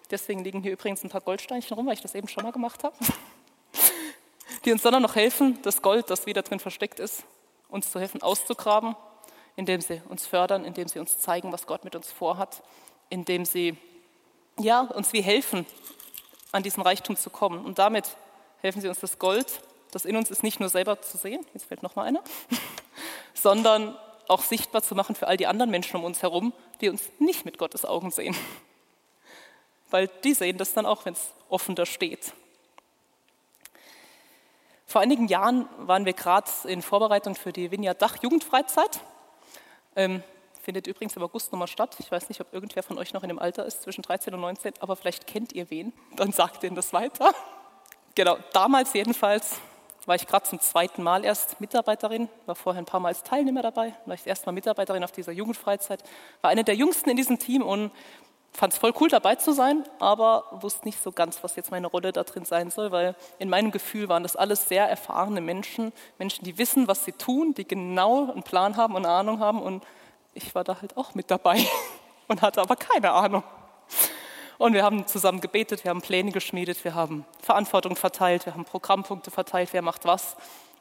Deswegen 0.08 0.44
liegen 0.44 0.62
hier 0.62 0.74
übrigens 0.74 1.04
ein 1.04 1.10
paar 1.10 1.22
Goldsteinchen 1.22 1.76
rum, 1.76 1.88
weil 1.88 1.94
ich 1.94 2.02
das 2.02 2.15
eben 2.15 2.28
schon 2.28 2.44
mal 2.44 2.52
gemacht 2.52 2.84
habe. 2.84 2.96
Die 4.65 4.72
uns 4.72 4.82
dann 4.82 5.02
noch 5.02 5.15
helfen, 5.15 5.60
das 5.62 5.82
Gold, 5.82 6.10
das 6.10 6.26
wieder 6.26 6.41
drin 6.41 6.60
versteckt 6.60 7.00
ist, 7.00 7.24
uns 7.70 7.91
zu 7.91 8.00
helfen 8.00 8.22
auszugraben, 8.22 8.96
indem 9.56 9.82
sie 9.82 10.02
uns 10.10 10.26
fördern, 10.26 10.65
indem 10.65 10.88
sie 10.88 11.00
uns 11.00 11.20
zeigen, 11.20 11.52
was 11.52 11.68
Gott 11.68 11.84
mit 11.84 11.96
uns 11.96 12.12
vorhat, 12.12 12.63
indem 13.10 13.46
sie 13.46 13.78
ja, 14.60 14.82
uns 14.82 15.13
wie 15.13 15.22
helfen, 15.22 15.65
an 16.52 16.63
diesen 16.63 16.82
Reichtum 16.82 17.15
zu 17.15 17.30
kommen. 17.30 17.63
Und 17.65 17.80
damit 17.80 18.18
helfen 18.62 18.82
sie 18.82 18.88
uns 18.88 19.00
das 19.00 19.20
Gold, 19.20 19.62
das 19.91 20.06
in 20.06 20.15
uns 20.15 20.32
ist, 20.32 20.44
nicht 20.44 20.60
nur 20.60 20.70
selber 20.70 21.02
zu 21.02 21.18
sehen, 21.18 21.46
jetzt 21.54 21.65
fällt 21.65 21.84
noch 21.84 21.96
mal 21.96 22.04
einer, 22.04 22.24
sondern 23.34 23.96
auch 24.28 24.41
sichtbar 24.41 24.82
zu 24.82 24.96
machen 24.96 25.15
für 25.15 25.28
all 25.28 25.38
die 25.38 25.48
anderen 25.48 25.70
Menschen 25.70 25.98
um 25.98 26.04
uns 26.04 26.24
herum, 26.24 26.54
die 26.82 26.89
uns 26.89 27.04
nicht 27.20 27.46
mit 27.46 27.58
Gottes 27.58 27.86
Augen 27.86 28.10
sehen 28.10 28.36
weil 29.89 30.08
die 30.24 30.34
sehen 30.34 30.58
das 30.58 30.74
dann 30.74 30.86
auch, 30.86 31.06
wenn 31.06 31.13
es 31.13 31.32
offen 31.50 31.76
da 31.76 31.86
steht. 31.86 32.34
Vor 34.86 35.02
einigen 35.02 35.28
Jahren 35.28 35.67
waren 35.78 36.06
wir 36.06 36.13
gerade 36.13 36.50
in 36.65 36.82
Vorbereitung 36.82 37.36
für 37.36 37.52
die 37.52 37.71
Vineyard 37.71 38.02
Dach 38.02 38.17
Jugendfreizeit. 38.21 39.00
Ähm, 39.95 40.24
findet 40.65 40.88
übrigens 40.88 41.15
im 41.15 41.24
August 41.24 41.52
nochmal 41.52 41.67
statt. 41.67 41.95
Ich 42.00 42.12
weiß 42.12 42.30
nicht, 42.30 42.41
ob 42.41 42.54
irgendwer 42.54 42.84
von 42.84 42.98
euch 42.98 43.13
noch 43.13 43.24
in 43.24 43.30
dem 43.30 43.39
Alter 43.39 43.65
ist, 43.65 43.84
zwischen 43.84 44.02
13 44.02 44.34
und 44.34 44.41
19, 44.41 44.74
aber 44.80 44.95
vielleicht 44.95 45.28
kennt 45.28 45.54
ihr 45.54 45.69
wen. 45.69 45.93
Dann 46.15 46.32
sagt 46.32 46.63
ihr 46.63 46.71
das 46.71 46.91
weiter. 46.91 47.34
Genau, 48.15 48.38
damals 48.54 48.93
jedenfalls 48.93 49.58
war 50.06 50.15
ich 50.15 50.28
gerade 50.28 50.45
zum 50.45 50.60
zweiten 50.60 51.04
Mal 51.04 51.26
erst 51.26 51.60
Mitarbeiterin, 51.60 52.30
war 52.45 52.56
vorher 52.56 52.82
ein 52.82 52.86
paar 52.86 53.00
Mal 53.00 53.10
als 53.10 53.24
Teilnehmer 53.24 53.62
dabei, 53.62 53.93
war 54.06 54.15
ich 54.15 54.26
erst 54.26 54.45
mal 54.45 54.52
Mitarbeiterin 54.52 55.04
auf 55.04 55.12
dieser 55.12 55.32
Jugendfreizeit, 55.32 56.04
war 56.41 56.52
eine 56.52 56.63
der 56.63 56.76
jüngsten 56.76 57.10
in 57.10 57.17
diesem 57.17 57.39
Team 57.39 57.62
und 57.62 57.91
fand 58.56 58.74
es 58.74 58.80
voll 58.80 58.94
cool 59.00 59.10
dabei 59.10 59.36
zu 59.36 59.52
sein, 59.52 59.84
aber 60.00 60.46
wusste 60.62 60.86
nicht 60.86 61.02
so 61.02 61.12
ganz, 61.12 61.44
was 61.44 61.56
jetzt 61.56 61.72
meine 61.72 61.88
Rolle 61.88 62.12
da 62.12 62.24
drin 62.24 62.46
sein 62.46 62.72
soll, 62.72 62.91
weil 62.91 63.15
in 63.38 63.50
meinem 63.50 63.72
Gefühl 63.72 64.08
waren 64.08 64.24
das 64.24 64.36
alles 64.36 64.70
sehr 64.70 64.88
erfahrene 64.89 65.41
Menschen, 65.41 65.91
Menschen, 66.18 66.46
die 66.46 66.58
wissen, 66.58 66.88
was 66.88 67.06
sie 67.06 67.12
tun, 67.12 67.54
die 67.54 67.68
genau 67.68 68.32
einen 68.32 68.44
Plan 68.44 68.78
haben 68.78 68.96
und 68.96 69.06
eine 69.06 69.13
Ahnung 69.13 69.39
haben 69.39 69.62
und 69.62 69.84
ich 70.34 70.56
war 70.56 70.63
da 70.63 70.82
halt 70.82 70.96
auch 70.98 71.15
mit 71.15 71.30
dabei 71.32 71.65
und 72.28 72.41
hatte 72.41 72.62
aber 72.62 72.76
keine 72.76 73.12
Ahnung. 73.12 73.44
Und 74.58 74.74
wir 74.74 74.84
haben 74.84 75.06
zusammen 75.06 75.41
gebetet, 75.41 75.84
wir 75.84 75.89
haben 75.89 76.02
Pläne 76.02 76.32
geschmiedet, 76.32 76.84
wir 76.86 76.96
haben 76.96 77.26
Verantwortung 77.41 77.98
verteilt, 77.98 78.46
wir 78.46 78.54
haben 78.54 78.63
Programmpunkte 78.63 79.32
verteilt, 79.32 79.70
wer 79.74 79.82
macht 79.82 80.06
was. 80.06 80.38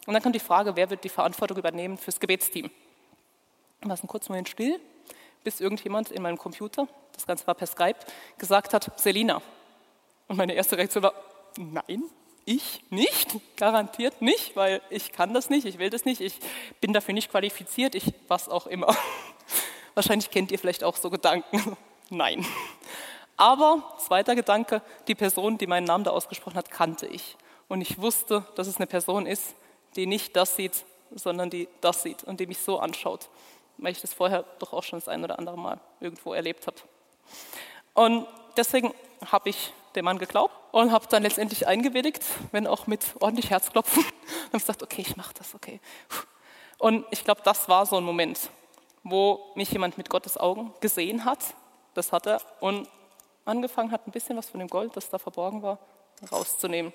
Und 0.07 0.15
dann 0.15 0.23
kam 0.23 0.33
die 0.33 0.39
Frage, 0.39 0.77
wer 0.77 0.91
wird 0.91 1.03
die 1.03 1.09
Verantwortung 1.09 1.59
übernehmen 1.59 1.99
fürs 1.99 2.21
Gebetsteam. 2.21 2.71
Wir 3.81 3.89
waren 3.89 4.07
kurz 4.07 4.29
Moment 4.29 4.49
still 4.49 4.81
bis 5.45 5.61
irgendjemand 5.61 6.11
in 6.11 6.23
meinem 6.23 6.39
Computer, 6.39 6.89
das 7.13 7.27
Ganze 7.27 7.47
war 7.47 7.55
per 7.55 7.67
Skype, 7.67 7.99
gesagt 8.39 8.75
hat, 8.75 8.99
Selina. 8.99 9.41
Und 10.27 10.37
meine 10.37 10.55
erste 10.55 10.77
Reaktion 10.77 11.05
war, 11.05 11.15
nein, 11.57 12.03
ich 12.47 12.83
nicht, 12.91 13.37
garantiert 13.57 14.21
nicht, 14.21 14.57
weil 14.57 14.83
ich 14.91 15.13
kann 15.13 15.33
das 15.33 15.51
nicht, 15.51 15.67
ich 15.67 15.79
will 15.79 15.91
das 15.91 16.05
nicht, 16.05 16.21
ich 16.21 16.39
bin 16.81 16.93
dafür 16.93 17.15
nicht 17.15 17.31
qualifiziert, 17.31 17.95
ich 17.95 18.13
was 18.29 18.49
auch 18.49 18.67
immer. 18.67 18.95
Wahrscheinlich 19.95 20.31
kennt 20.31 20.51
ihr 20.51 20.59
vielleicht 20.59 20.83
auch 20.85 20.97
so 20.97 21.11
Gedanken. 21.11 21.77
Nein. 22.11 22.45
Aber 23.37 23.97
zweiter 23.99 24.35
Gedanke, 24.35 24.83
die 25.09 25.15
Person, 25.15 25.59
die 25.59 25.67
meinen 25.67 25.85
Namen 25.85 26.05
da 26.05 26.11
ausgesprochen 26.11 26.57
hat, 26.57 26.71
kannte 26.71 27.07
ich. 27.07 27.37
Und 27.69 27.81
ich 27.81 27.99
wusste, 27.99 28.47
dass 28.57 28.67
es 28.67 28.77
eine 28.77 28.87
Person 28.87 29.27
ist, 29.27 29.55
die 29.97 30.07
nicht 30.07 30.37
das 30.37 30.57
sieht, 30.57 30.85
sondern 31.15 31.51
die 31.51 31.69
das 31.81 32.03
sieht 32.03 32.25
und 32.25 32.41
die 32.41 32.47
mich 32.47 32.59
so 32.59 32.79
anschaut 32.79 33.29
weil 33.79 33.93
ich 33.93 34.01
das 34.01 34.15
vorher 34.15 34.45
doch 34.59 34.73
auch 34.73 34.83
schon 34.83 34.99
das 34.99 35.09
ein 35.09 35.23
oder 35.25 35.39
andere 35.39 35.59
Mal 35.59 35.81
irgendwo 36.01 36.35
erlebt 36.35 36.67
habe. 36.67 36.77
Und 37.95 38.27
deswegen 38.57 38.93
habe 39.25 39.51
ich 39.51 39.73
dem 39.95 40.05
Mann 40.05 40.19
geglaubt 40.19 40.55
und 40.73 40.93
habe 40.93 41.07
dann 41.09 41.23
letztendlich 41.23 41.67
eingewilligt, 41.67 42.25
wenn 42.53 42.67
auch 42.67 42.87
mit 42.87 43.05
ordentlich 43.21 43.51
Herzklopfen. 43.51 44.05
Und 44.05 44.47
habe 44.47 44.59
gesagt, 44.59 44.83
okay, 44.83 45.03
ich 45.03 45.17
mache 45.17 45.35
das, 45.35 45.55
okay. 45.55 45.81
Und 46.79 47.07
ich 47.11 47.25
glaube, 47.25 47.41
das 47.45 47.69
war 47.69 47.87
so 47.87 47.97
ein 47.97 48.05
Moment, 48.05 48.51
wo 49.05 49.53
mich 49.55 49.71
jemand 49.71 49.97
mit 49.99 50.11
Gottes 50.11 50.37
Augen 50.37 50.73
gesehen 50.81 51.25
hat, 51.25 51.39
das 51.95 52.13
hat 52.13 52.27
er, 52.27 52.41
und 52.61 52.89
angefangen 53.45 53.91
hat, 53.91 54.07
ein 54.07 54.11
bisschen 54.11 54.37
was 54.37 54.51
von 54.51 54.59
dem 54.61 54.69
Gold, 54.69 54.97
das 54.97 55.11
da 55.11 55.19
verborgen 55.19 55.63
war, 55.63 55.79
rauszunehmen 56.31 56.93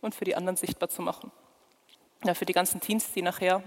und 0.00 0.14
für 0.14 0.24
die 0.24 0.34
anderen 0.34 0.56
sichtbar 0.56 0.88
zu 0.88 1.02
machen. 1.02 1.30
Ja, 2.24 2.34
für 2.34 2.46
die 2.46 2.52
ganzen 2.52 2.80
Teens, 2.80 3.12
die 3.12 3.22
nachher 3.22 3.62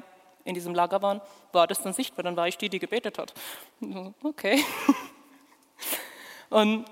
in 0.46 0.54
diesem 0.54 0.74
Lager 0.74 1.02
waren, 1.02 1.22
war 1.52 1.68
das 1.68 1.82
dann 1.82 1.94
sichtbar. 1.94 2.24
Dann 2.24 2.36
war 2.36 2.48
ich 2.48 2.58
die, 2.58 2.70
die 2.70 2.80
gebetet 2.80 3.18
hat. 3.18 3.34
Okay. 4.24 4.64
Und 6.50 6.86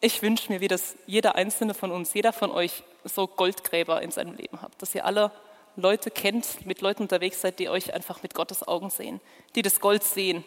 ich 0.00 0.22
wünsche 0.22 0.52
mir, 0.52 0.60
wie 0.60 0.68
das 0.68 0.96
jeder 1.06 1.34
einzelne 1.34 1.74
von 1.74 1.90
uns, 1.90 2.14
jeder 2.14 2.32
von 2.32 2.50
euch 2.50 2.84
so 3.04 3.26
Goldgräber 3.26 4.00
in 4.02 4.10
seinem 4.10 4.34
Leben 4.34 4.62
habt, 4.62 4.80
dass 4.80 4.94
ihr 4.94 5.04
alle 5.04 5.32
Leute 5.76 6.10
kennt, 6.10 6.66
mit 6.66 6.80
Leuten 6.80 7.02
unterwegs 7.02 7.40
seid, 7.40 7.58
die 7.58 7.68
euch 7.68 7.94
einfach 7.94 8.22
mit 8.22 8.34
Gottes 8.34 8.66
Augen 8.66 8.90
sehen, 8.90 9.20
die 9.54 9.62
das 9.62 9.80
Gold 9.80 10.04
sehen, 10.04 10.44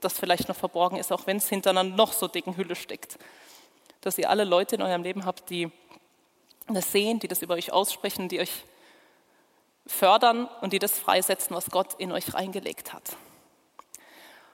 das 0.00 0.18
vielleicht 0.18 0.48
noch 0.48 0.56
verborgen 0.56 0.98
ist, 0.98 1.12
auch 1.12 1.26
wenn 1.26 1.38
es 1.38 1.48
hinter 1.48 1.70
einer 1.70 1.84
noch 1.84 2.12
so 2.12 2.28
dicken 2.28 2.56
Hülle 2.56 2.74
steckt. 2.74 3.18
Dass 4.00 4.18
ihr 4.18 4.30
alle 4.30 4.44
Leute 4.44 4.76
in 4.76 4.82
eurem 4.82 5.02
Leben 5.02 5.24
habt, 5.24 5.50
die 5.50 5.70
das 6.68 6.92
sehen, 6.92 7.18
die 7.18 7.28
das 7.28 7.42
über 7.42 7.54
euch 7.54 7.72
aussprechen, 7.72 8.28
die 8.28 8.40
euch 8.40 8.64
fördern 9.86 10.48
und 10.60 10.72
die 10.72 10.78
das 10.78 10.98
freisetzen, 10.98 11.54
was 11.54 11.70
Gott 11.70 11.94
in 11.98 12.12
euch 12.12 12.34
reingelegt 12.34 12.92
hat. 12.92 13.16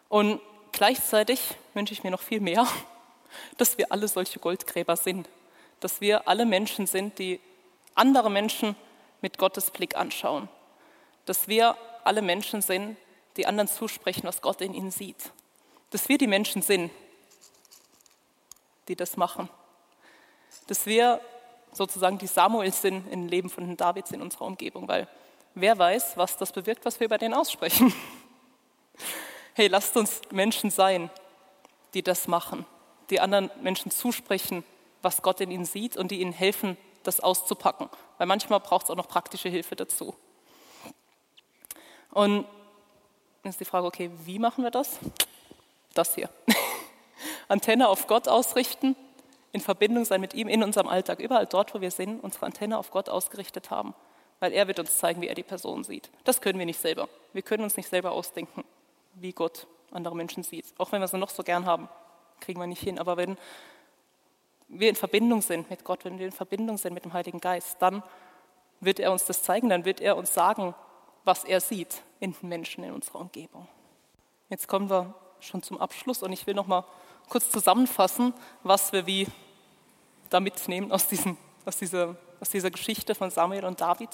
Und 0.08 0.40
gleichzeitig 0.72 1.40
wünsche 1.74 1.94
ich 1.94 2.04
mir 2.04 2.10
noch 2.10 2.20
viel 2.20 2.40
mehr, 2.40 2.66
dass 3.58 3.78
wir 3.78 3.90
alle 3.92 4.08
solche 4.08 4.38
Goldgräber 4.38 4.96
sind, 4.96 5.28
dass 5.80 6.00
wir 6.00 6.28
alle 6.28 6.44
Menschen 6.46 6.86
sind, 6.86 7.18
die 7.18 7.40
andere 7.94 8.30
Menschen 8.30 8.76
mit 9.20 9.38
Gottes 9.38 9.70
Blick 9.70 9.96
anschauen, 9.96 10.48
dass 11.24 11.48
wir 11.48 11.76
alle 12.04 12.22
Menschen 12.22 12.62
sind, 12.62 12.96
die 13.36 13.46
anderen 13.46 13.68
zusprechen, 13.68 14.24
was 14.24 14.42
Gott 14.42 14.60
in 14.60 14.74
ihnen 14.74 14.90
sieht, 14.90 15.30
dass 15.90 16.08
wir 16.08 16.18
die 16.18 16.26
Menschen 16.26 16.62
sind, 16.62 16.90
die 18.88 18.96
das 18.96 19.16
machen, 19.16 19.48
dass 20.66 20.86
wir 20.86 21.20
sozusagen 21.72 22.18
die 22.18 22.26
Samuels 22.26 22.82
sind 22.82 23.10
im 23.10 23.28
Leben 23.28 23.50
von 23.50 23.66
den 23.66 23.76
Davids 23.76 24.12
in 24.12 24.22
unserer 24.22 24.44
Umgebung, 24.44 24.88
weil 24.88 25.08
wer 25.54 25.78
weiß, 25.78 26.16
was 26.16 26.36
das 26.36 26.52
bewirkt, 26.52 26.84
was 26.84 27.00
wir 27.00 27.06
über 27.06 27.18
den 27.18 27.34
aussprechen. 27.34 27.92
Hey, 29.54 29.66
lasst 29.66 29.98
uns 29.98 30.22
Menschen 30.30 30.70
sein, 30.70 31.10
die 31.92 32.02
das 32.02 32.26
machen, 32.26 32.64
die 33.10 33.20
anderen 33.20 33.50
Menschen 33.60 33.90
zusprechen, 33.90 34.64
was 35.02 35.20
Gott 35.20 35.42
in 35.42 35.50
ihnen 35.50 35.66
sieht 35.66 35.98
und 35.98 36.10
die 36.10 36.22
ihnen 36.22 36.32
helfen, 36.32 36.78
das 37.02 37.20
auszupacken. 37.20 37.90
Weil 38.16 38.26
manchmal 38.26 38.60
braucht 38.60 38.84
es 38.84 38.90
auch 38.90 38.96
noch 38.96 39.08
praktische 39.08 39.50
Hilfe 39.50 39.76
dazu. 39.76 40.14
Und 42.12 42.46
jetzt 43.44 43.54
ist 43.54 43.60
die 43.60 43.64
Frage, 43.66 43.86
okay, 43.86 44.10
wie 44.24 44.38
machen 44.38 44.64
wir 44.64 44.70
das? 44.70 44.98
Das 45.92 46.14
hier. 46.14 46.30
Antenne 47.48 47.88
auf 47.88 48.06
Gott 48.06 48.28
ausrichten, 48.28 48.96
in 49.52 49.60
Verbindung 49.60 50.04
sein 50.04 50.20
mit 50.20 50.34
ihm 50.34 50.48
in 50.48 50.62
unserem 50.62 50.88
Alltag, 50.88 51.20
überall 51.20 51.46
dort, 51.46 51.74
wo 51.74 51.80
wir 51.80 51.90
sind, 51.90 52.20
unsere 52.20 52.46
Antenne 52.46 52.78
auf 52.78 52.90
Gott 52.90 53.08
ausgerichtet 53.08 53.70
haben, 53.70 53.94
weil 54.40 54.52
er 54.52 54.66
wird 54.66 54.78
uns 54.78 54.96
zeigen, 54.96 55.20
wie 55.20 55.28
er 55.28 55.34
die 55.34 55.42
Person 55.42 55.84
sieht. 55.84 56.10
Das 56.24 56.40
können 56.40 56.58
wir 56.58 56.66
nicht 56.66 56.80
selber. 56.80 57.08
Wir 57.32 57.42
können 57.42 57.62
uns 57.62 57.76
nicht 57.76 57.88
selber 57.88 58.12
ausdenken, 58.12 58.64
wie 59.14 59.32
Gott 59.32 59.66
andere 59.90 60.16
Menschen 60.16 60.42
sieht. 60.42 60.66
Auch 60.78 60.90
wenn 60.92 61.00
wir 61.00 61.08
sie 61.08 61.18
noch 61.18 61.30
so 61.30 61.42
gern 61.42 61.66
haben, 61.66 61.88
kriegen 62.40 62.58
wir 62.58 62.66
nicht 62.66 62.82
hin. 62.82 62.98
Aber 62.98 63.16
wenn 63.16 63.36
wir 64.68 64.88
in 64.88 64.96
Verbindung 64.96 65.42
sind 65.42 65.68
mit 65.68 65.84
Gott, 65.84 66.04
wenn 66.04 66.18
wir 66.18 66.26
in 66.26 66.32
Verbindung 66.32 66.78
sind 66.78 66.94
mit 66.94 67.04
dem 67.04 67.12
Heiligen 67.12 67.40
Geist, 67.40 67.76
dann 67.80 68.02
wird 68.80 69.00
er 69.00 69.12
uns 69.12 69.26
das 69.26 69.42
zeigen, 69.42 69.68
dann 69.68 69.84
wird 69.84 70.00
er 70.00 70.16
uns 70.16 70.32
sagen, 70.32 70.74
was 71.24 71.44
er 71.44 71.60
sieht 71.60 72.02
in 72.20 72.32
den 72.32 72.48
Menschen 72.48 72.82
in 72.84 72.92
unserer 72.92 73.20
Umgebung. 73.20 73.68
Jetzt 74.48 74.66
kommen 74.66 74.90
wir 74.90 75.14
schon 75.40 75.62
zum 75.62 75.78
Abschluss 75.78 76.22
und 76.22 76.32
ich 76.32 76.46
will 76.46 76.54
noch 76.54 76.66
mal 76.66 76.84
kurz 77.28 77.50
zusammenfassen, 77.50 78.34
was 78.62 78.92
wir 78.92 79.06
wie 79.06 79.26
da 80.30 80.40
mitnehmen 80.40 80.92
aus, 80.92 81.08
diesem, 81.08 81.36
aus, 81.64 81.76
dieser, 81.76 82.16
aus 82.40 82.50
dieser 82.50 82.70
Geschichte 82.70 83.14
von 83.14 83.30
Samuel 83.30 83.64
und 83.64 83.80
David. 83.80 84.10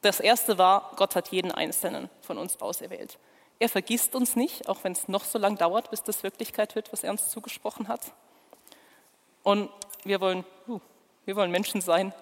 Das 0.00 0.20
erste 0.20 0.58
war, 0.58 0.92
Gott 0.96 1.16
hat 1.16 1.28
jeden 1.28 1.52
Einzelnen 1.52 2.08
von 2.22 2.38
uns 2.38 2.60
auserwählt. 2.60 3.18
Er 3.58 3.68
vergisst 3.68 4.14
uns 4.14 4.36
nicht, 4.36 4.68
auch 4.68 4.84
wenn 4.84 4.92
es 4.92 5.08
noch 5.08 5.24
so 5.24 5.38
lange 5.38 5.56
dauert, 5.56 5.90
bis 5.90 6.02
das 6.02 6.22
Wirklichkeit 6.22 6.74
wird, 6.76 6.92
was 6.92 7.02
er 7.02 7.10
uns 7.10 7.28
zugesprochen 7.28 7.88
hat. 7.88 8.12
Und 9.42 9.70
wir 10.04 10.20
wollen, 10.20 10.44
uh, 10.68 10.80
wir 11.24 11.34
wollen 11.34 11.50
Menschen 11.50 11.80
sein, 11.80 12.12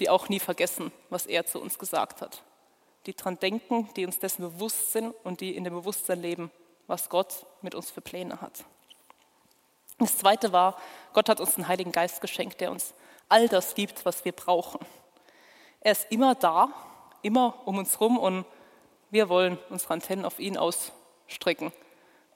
die 0.00 0.10
auch 0.10 0.28
nie 0.28 0.40
vergessen, 0.40 0.90
was 1.10 1.26
er 1.26 1.46
zu 1.46 1.60
uns 1.60 1.78
gesagt 1.78 2.20
hat. 2.20 2.42
Die 3.06 3.14
dran 3.14 3.38
denken, 3.38 3.88
die 3.94 4.04
uns 4.06 4.18
dessen 4.18 4.42
bewusst 4.42 4.92
sind 4.92 5.14
und 5.22 5.40
die 5.40 5.54
in 5.54 5.64
dem 5.64 5.74
Bewusstsein 5.74 6.20
leben, 6.20 6.50
was 6.92 7.08
Gott 7.08 7.46
mit 7.62 7.74
uns 7.74 7.90
für 7.90 8.02
Pläne 8.02 8.42
hat. 8.42 8.66
Das 9.98 10.18
zweite 10.18 10.52
war, 10.52 10.76
Gott 11.14 11.30
hat 11.30 11.40
uns 11.40 11.54
den 11.54 11.66
Heiligen 11.66 11.90
Geist 11.90 12.20
geschenkt, 12.20 12.60
der 12.60 12.70
uns 12.70 12.92
all 13.30 13.48
das 13.48 13.74
gibt, 13.74 14.04
was 14.04 14.26
wir 14.26 14.32
brauchen. 14.32 14.78
Er 15.80 15.92
ist 15.92 16.12
immer 16.12 16.34
da, 16.34 16.68
immer 17.22 17.66
um 17.66 17.78
uns 17.78 17.98
herum 17.98 18.18
und 18.18 18.44
wir 19.10 19.30
wollen 19.30 19.58
unsere 19.70 19.94
Antennen 19.94 20.26
auf 20.26 20.38
ihn 20.38 20.58
ausstrecken. 20.58 21.72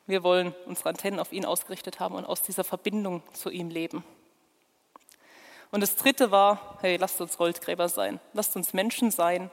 Wir 0.07 0.23
wollen 0.23 0.55
unsere 0.64 0.88
Antennen 0.88 1.21
auf 1.21 1.33
ihn 1.33 1.45
ausgerichtet 1.45 2.01
haben 2.01 2.14
und 2.14 2.25
aus 2.25 2.40
dieser 2.40 2.64
Verbindung 2.64 3.23
zu 3.35 3.51
ihm 3.51 3.69
leben. 3.69 4.05
Und 5.71 5.83
das 5.83 5.97
dritte 5.97 6.31
war, 6.31 6.79
hey, 6.81 6.97
lasst 6.97 7.21
uns 7.21 7.37
Goldgräber 7.37 7.90
sein. 7.90 8.21
Lasst 8.33 8.57
uns 8.57 8.73
Menschen 8.73 9.11
sein, 9.11 9.51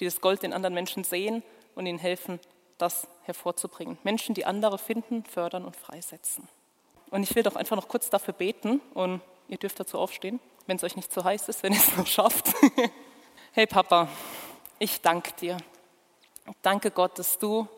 die 0.00 0.04
das 0.04 0.20
Gold 0.20 0.42
in 0.42 0.52
anderen 0.52 0.74
Menschen 0.74 1.04
sehen 1.04 1.44
und 1.76 1.86
ihnen 1.86 2.00
helfen, 2.00 2.40
das 2.78 3.06
hervorzubringen. 3.22 3.98
Menschen, 4.02 4.34
die 4.34 4.44
andere 4.44 4.78
finden, 4.78 5.24
fördern 5.24 5.64
und 5.64 5.76
freisetzen. 5.76 6.48
Und 7.10 7.22
ich 7.22 7.34
will 7.34 7.42
doch 7.42 7.56
einfach 7.56 7.76
noch 7.76 7.88
kurz 7.88 8.10
dafür 8.10 8.34
beten 8.34 8.80
und 8.94 9.20
ihr 9.48 9.58
dürft 9.58 9.78
dazu 9.78 9.98
aufstehen, 9.98 10.40
wenn 10.66 10.76
es 10.76 10.84
euch 10.84 10.96
nicht 10.96 11.12
zu 11.12 11.22
heiß 11.22 11.48
ist, 11.48 11.62
wenn 11.62 11.72
ihr 11.72 11.78
es 11.78 11.96
noch 11.96 12.06
schafft. 12.06 12.46
hey 13.52 13.66
Papa, 13.66 14.08
ich 14.78 15.00
danke 15.00 15.32
dir. 15.34 15.58
Danke 16.62 16.90
Gott, 16.90 17.18
dass 17.18 17.38
du 17.38 17.68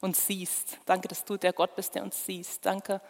uns 0.00 0.26
siehst. 0.26 0.78
Danke, 0.84 1.08
dass 1.08 1.24
du 1.24 1.36
der 1.36 1.52
Gott 1.52 1.74
bist, 1.74 1.94
der 1.94 2.02
uns 2.02 2.24
siehst. 2.24 2.64
Danke, 2.66 3.00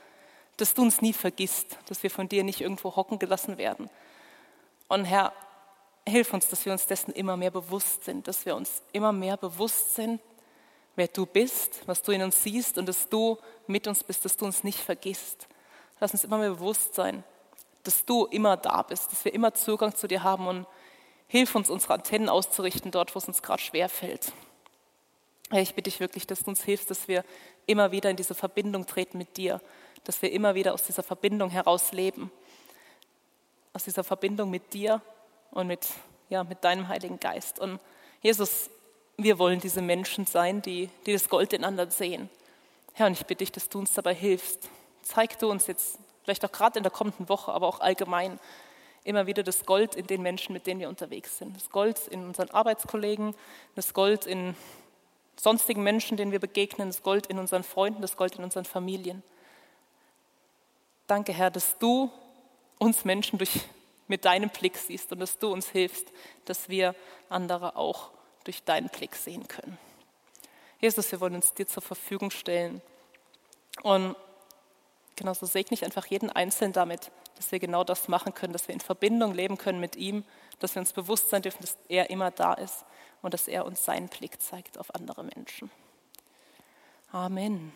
dass 0.57 0.74
du 0.74 0.83
uns 0.83 1.02
nie 1.02 1.12
vergisst, 1.12 1.76
dass 1.87 2.02
wir 2.02 2.11
von 2.11 2.28
dir 2.28 2.44
nicht 2.44 2.61
irgendwo 2.61 2.94
hocken 2.94 3.18
gelassen 3.18 3.59
werden. 3.59 3.90
Und 4.88 5.04
Herr, 5.04 5.33
hilf 6.07 6.33
uns, 6.33 6.48
dass 6.48 6.64
wir 6.64 6.72
uns 6.72 6.87
dessen 6.87 7.12
immer 7.12 7.37
mehr 7.37 7.50
bewusst 7.50 8.04
sind, 8.04 8.28
dass 8.28 8.46
wir 8.46 8.54
uns 8.54 8.83
immer 8.92 9.12
mehr 9.12 9.37
bewusst 9.37 9.94
sind, 9.94 10.20
wer 10.96 11.09
du 11.09 11.26
bist, 11.26 11.87
was 11.87 12.02
du 12.02 12.12
in 12.12 12.22
uns 12.22 12.42
siehst 12.42 12.78
und 12.78 12.87
dass 12.87 13.09
du 13.09 13.38
mit 13.66 13.87
uns 13.87 14.04
bist, 14.04 14.24
dass 14.24 14.37
du 14.37 14.44
uns 14.44 14.64
nicht 14.64 14.78
vergisst. 14.78 15.48
Lass 16.00 16.12
uns 16.12 16.24
immer 16.24 16.38
mehr 16.38 16.50
bewusst 16.50 16.94
sein, 16.94 17.24
dass 17.83 18.04
du 18.04 18.26
immer 18.26 18.57
da 18.57 18.83
bist, 18.83 19.12
dass 19.12 19.24
wir 19.24 19.35
immer 19.35 19.54
Zugang 19.54 19.94
zu 19.94 20.07
dir 20.07 20.22
haben 20.22 20.46
und 20.46 20.66
hilf 21.26 21.54
uns, 21.54 21.70
unsere 21.70 21.94
Antennen 21.94 22.28
auszurichten 22.28 22.90
dort, 22.90 23.14
wo 23.14 23.18
es 23.18 23.26
uns 23.26 23.42
gerade 23.42 23.62
schwer 23.62 23.88
fällt. 23.88 24.33
Ich 25.52 25.74
bitte 25.74 25.90
dich 25.90 26.00
wirklich, 26.00 26.26
dass 26.26 26.42
du 26.42 26.50
uns 26.50 26.64
hilfst, 26.64 26.90
dass 26.90 27.07
wir 27.07 27.24
immer 27.66 27.92
wieder 27.92 28.11
in 28.11 28.16
diese 28.16 28.35
Verbindung 28.35 28.87
treten 28.87 29.18
mit 29.18 29.37
dir, 29.37 29.61
dass 30.04 30.20
wir 30.22 30.33
immer 30.33 30.54
wieder 30.54 30.74
aus 30.74 30.85
dieser 30.85 31.02
Verbindung 31.02 31.50
heraus 31.50 31.92
leben, 31.92 32.30
aus 33.72 33.85
dieser 33.85 34.04
Verbindung 34.04 34.50
mit 34.50 34.72
dir 34.72 35.00
und 35.50 35.66
mit, 35.66 35.87
ja, 36.28 36.44
mit 36.44 36.64
deinem 36.64 36.88
Heiligen 36.88 37.20
Geist. 37.20 37.59
Und 37.59 37.78
Jesus, 38.20 38.70
wir 39.16 39.38
wollen 39.38 39.61
diese 39.61 39.83
Menschen 39.83 40.27
sein, 40.27 40.62
die, 40.62 40.88
die 41.07 41.12
das 41.12 41.29
Gold 41.29 41.53
in 41.53 41.64
anderen 41.64 41.90
sehen. 41.90 42.29
Herr, 42.94 43.07
und 43.07 43.12
ich 43.12 43.27
bitte 43.27 43.44
dich, 43.44 43.53
dass 43.53 43.68
du 43.68 43.79
uns 43.79 43.92
dabei 43.92 44.14
hilfst. 44.14 44.68
Zeig 45.03 45.38
du 45.38 45.50
uns 45.50 45.66
jetzt, 45.66 45.98
vielleicht 46.22 46.44
auch 46.44 46.53
gerade 46.53 46.79
in 46.79 46.83
der 46.83 46.92
kommenden 46.92 47.29
Woche, 47.29 47.53
aber 47.53 47.66
auch 47.66 47.81
allgemein, 47.81 48.38
immer 49.05 49.27
wieder 49.27 49.42
das 49.42 49.66
Gold 49.66 49.94
in 49.94 50.07
den 50.07 50.22
Menschen, 50.22 50.53
mit 50.53 50.66
denen 50.66 50.81
wir 50.81 50.88
unterwegs 50.88 51.38
sind. 51.38 51.57
Das 51.57 51.70
Gold 51.70 52.09
in 52.09 52.24
unseren 52.24 52.50
Arbeitskollegen, 52.50 53.35
das 53.74 53.92
Gold 53.92 54.27
in 54.27 54.57
sonstigen 55.37 55.83
Menschen, 55.83 56.16
denen 56.16 56.33
wir 56.33 56.40
begegnen, 56.40 56.88
das 56.88 57.03
Gold 57.03 57.27
in 57.27 57.38
unseren 57.38 57.64
Freunden, 57.64 58.00
das 58.00 58.16
Gold 58.16 58.37
in 58.37 58.44
unseren 58.44 58.64
Familien. 58.64 59.22
Danke, 61.07 61.33
Herr, 61.33 61.50
dass 61.50 61.77
du 61.79 62.11
uns 62.79 63.05
Menschen 63.05 63.38
durch, 63.38 63.61
mit 64.09 64.24
deinem 64.24 64.48
Blick 64.48 64.77
siehst 64.77 65.12
und 65.12 65.20
dass 65.20 65.38
du 65.38 65.53
uns 65.53 65.68
hilfst, 65.68 66.07
dass 66.46 66.68
wir 66.68 66.94
andere 67.29 67.77
auch 67.77 68.11
durch 68.44 68.62
deinen 68.64 68.88
Blick 68.88 69.16
sehen 69.16 69.48
können. 69.48 69.78
Jesus, 70.80 71.11
wir 71.11 71.20
wollen 71.20 71.35
uns 71.35 71.54
dir 71.54 71.66
zur 71.66 71.83
Verfügung 71.83 72.30
stellen. 72.30 72.83
Und 73.83 74.16
genauso 75.16 75.46
segne 75.46 75.74
ich 75.74 75.85
einfach 75.85 76.07
jeden 76.07 76.30
Einzelnen 76.30 76.72
damit, 76.72 77.11
dass 77.37 77.50
wir 77.52 77.59
genau 77.59 77.85
das 77.85 78.09
machen 78.09 78.35
können, 78.35 78.52
dass 78.52 78.68
wir 78.68 78.74
in 78.74 78.80
Verbindung 78.80 79.33
leben 79.33 79.59
können 79.59 79.80
mit 79.80 79.96
ihm, 79.96 80.24
dass 80.59 80.74
wir 80.74 80.80
uns 80.80 80.92
bewusst 80.92 81.30
sein 81.30 81.42
dürfen, 81.42 81.62
dass 81.62 81.76
er 81.88 82.11
immer 82.11 82.30
da 82.30 82.54
ist 82.54 82.85
und 83.22 83.35
dass 83.35 83.48
er 83.48 83.64
uns 83.64 83.85
seinen 83.85 84.09
Blick 84.09 84.40
zeigt 84.40 84.78
auf 84.78 84.94
andere 84.94 85.24
Menschen. 85.24 85.70
Amen. 87.11 87.72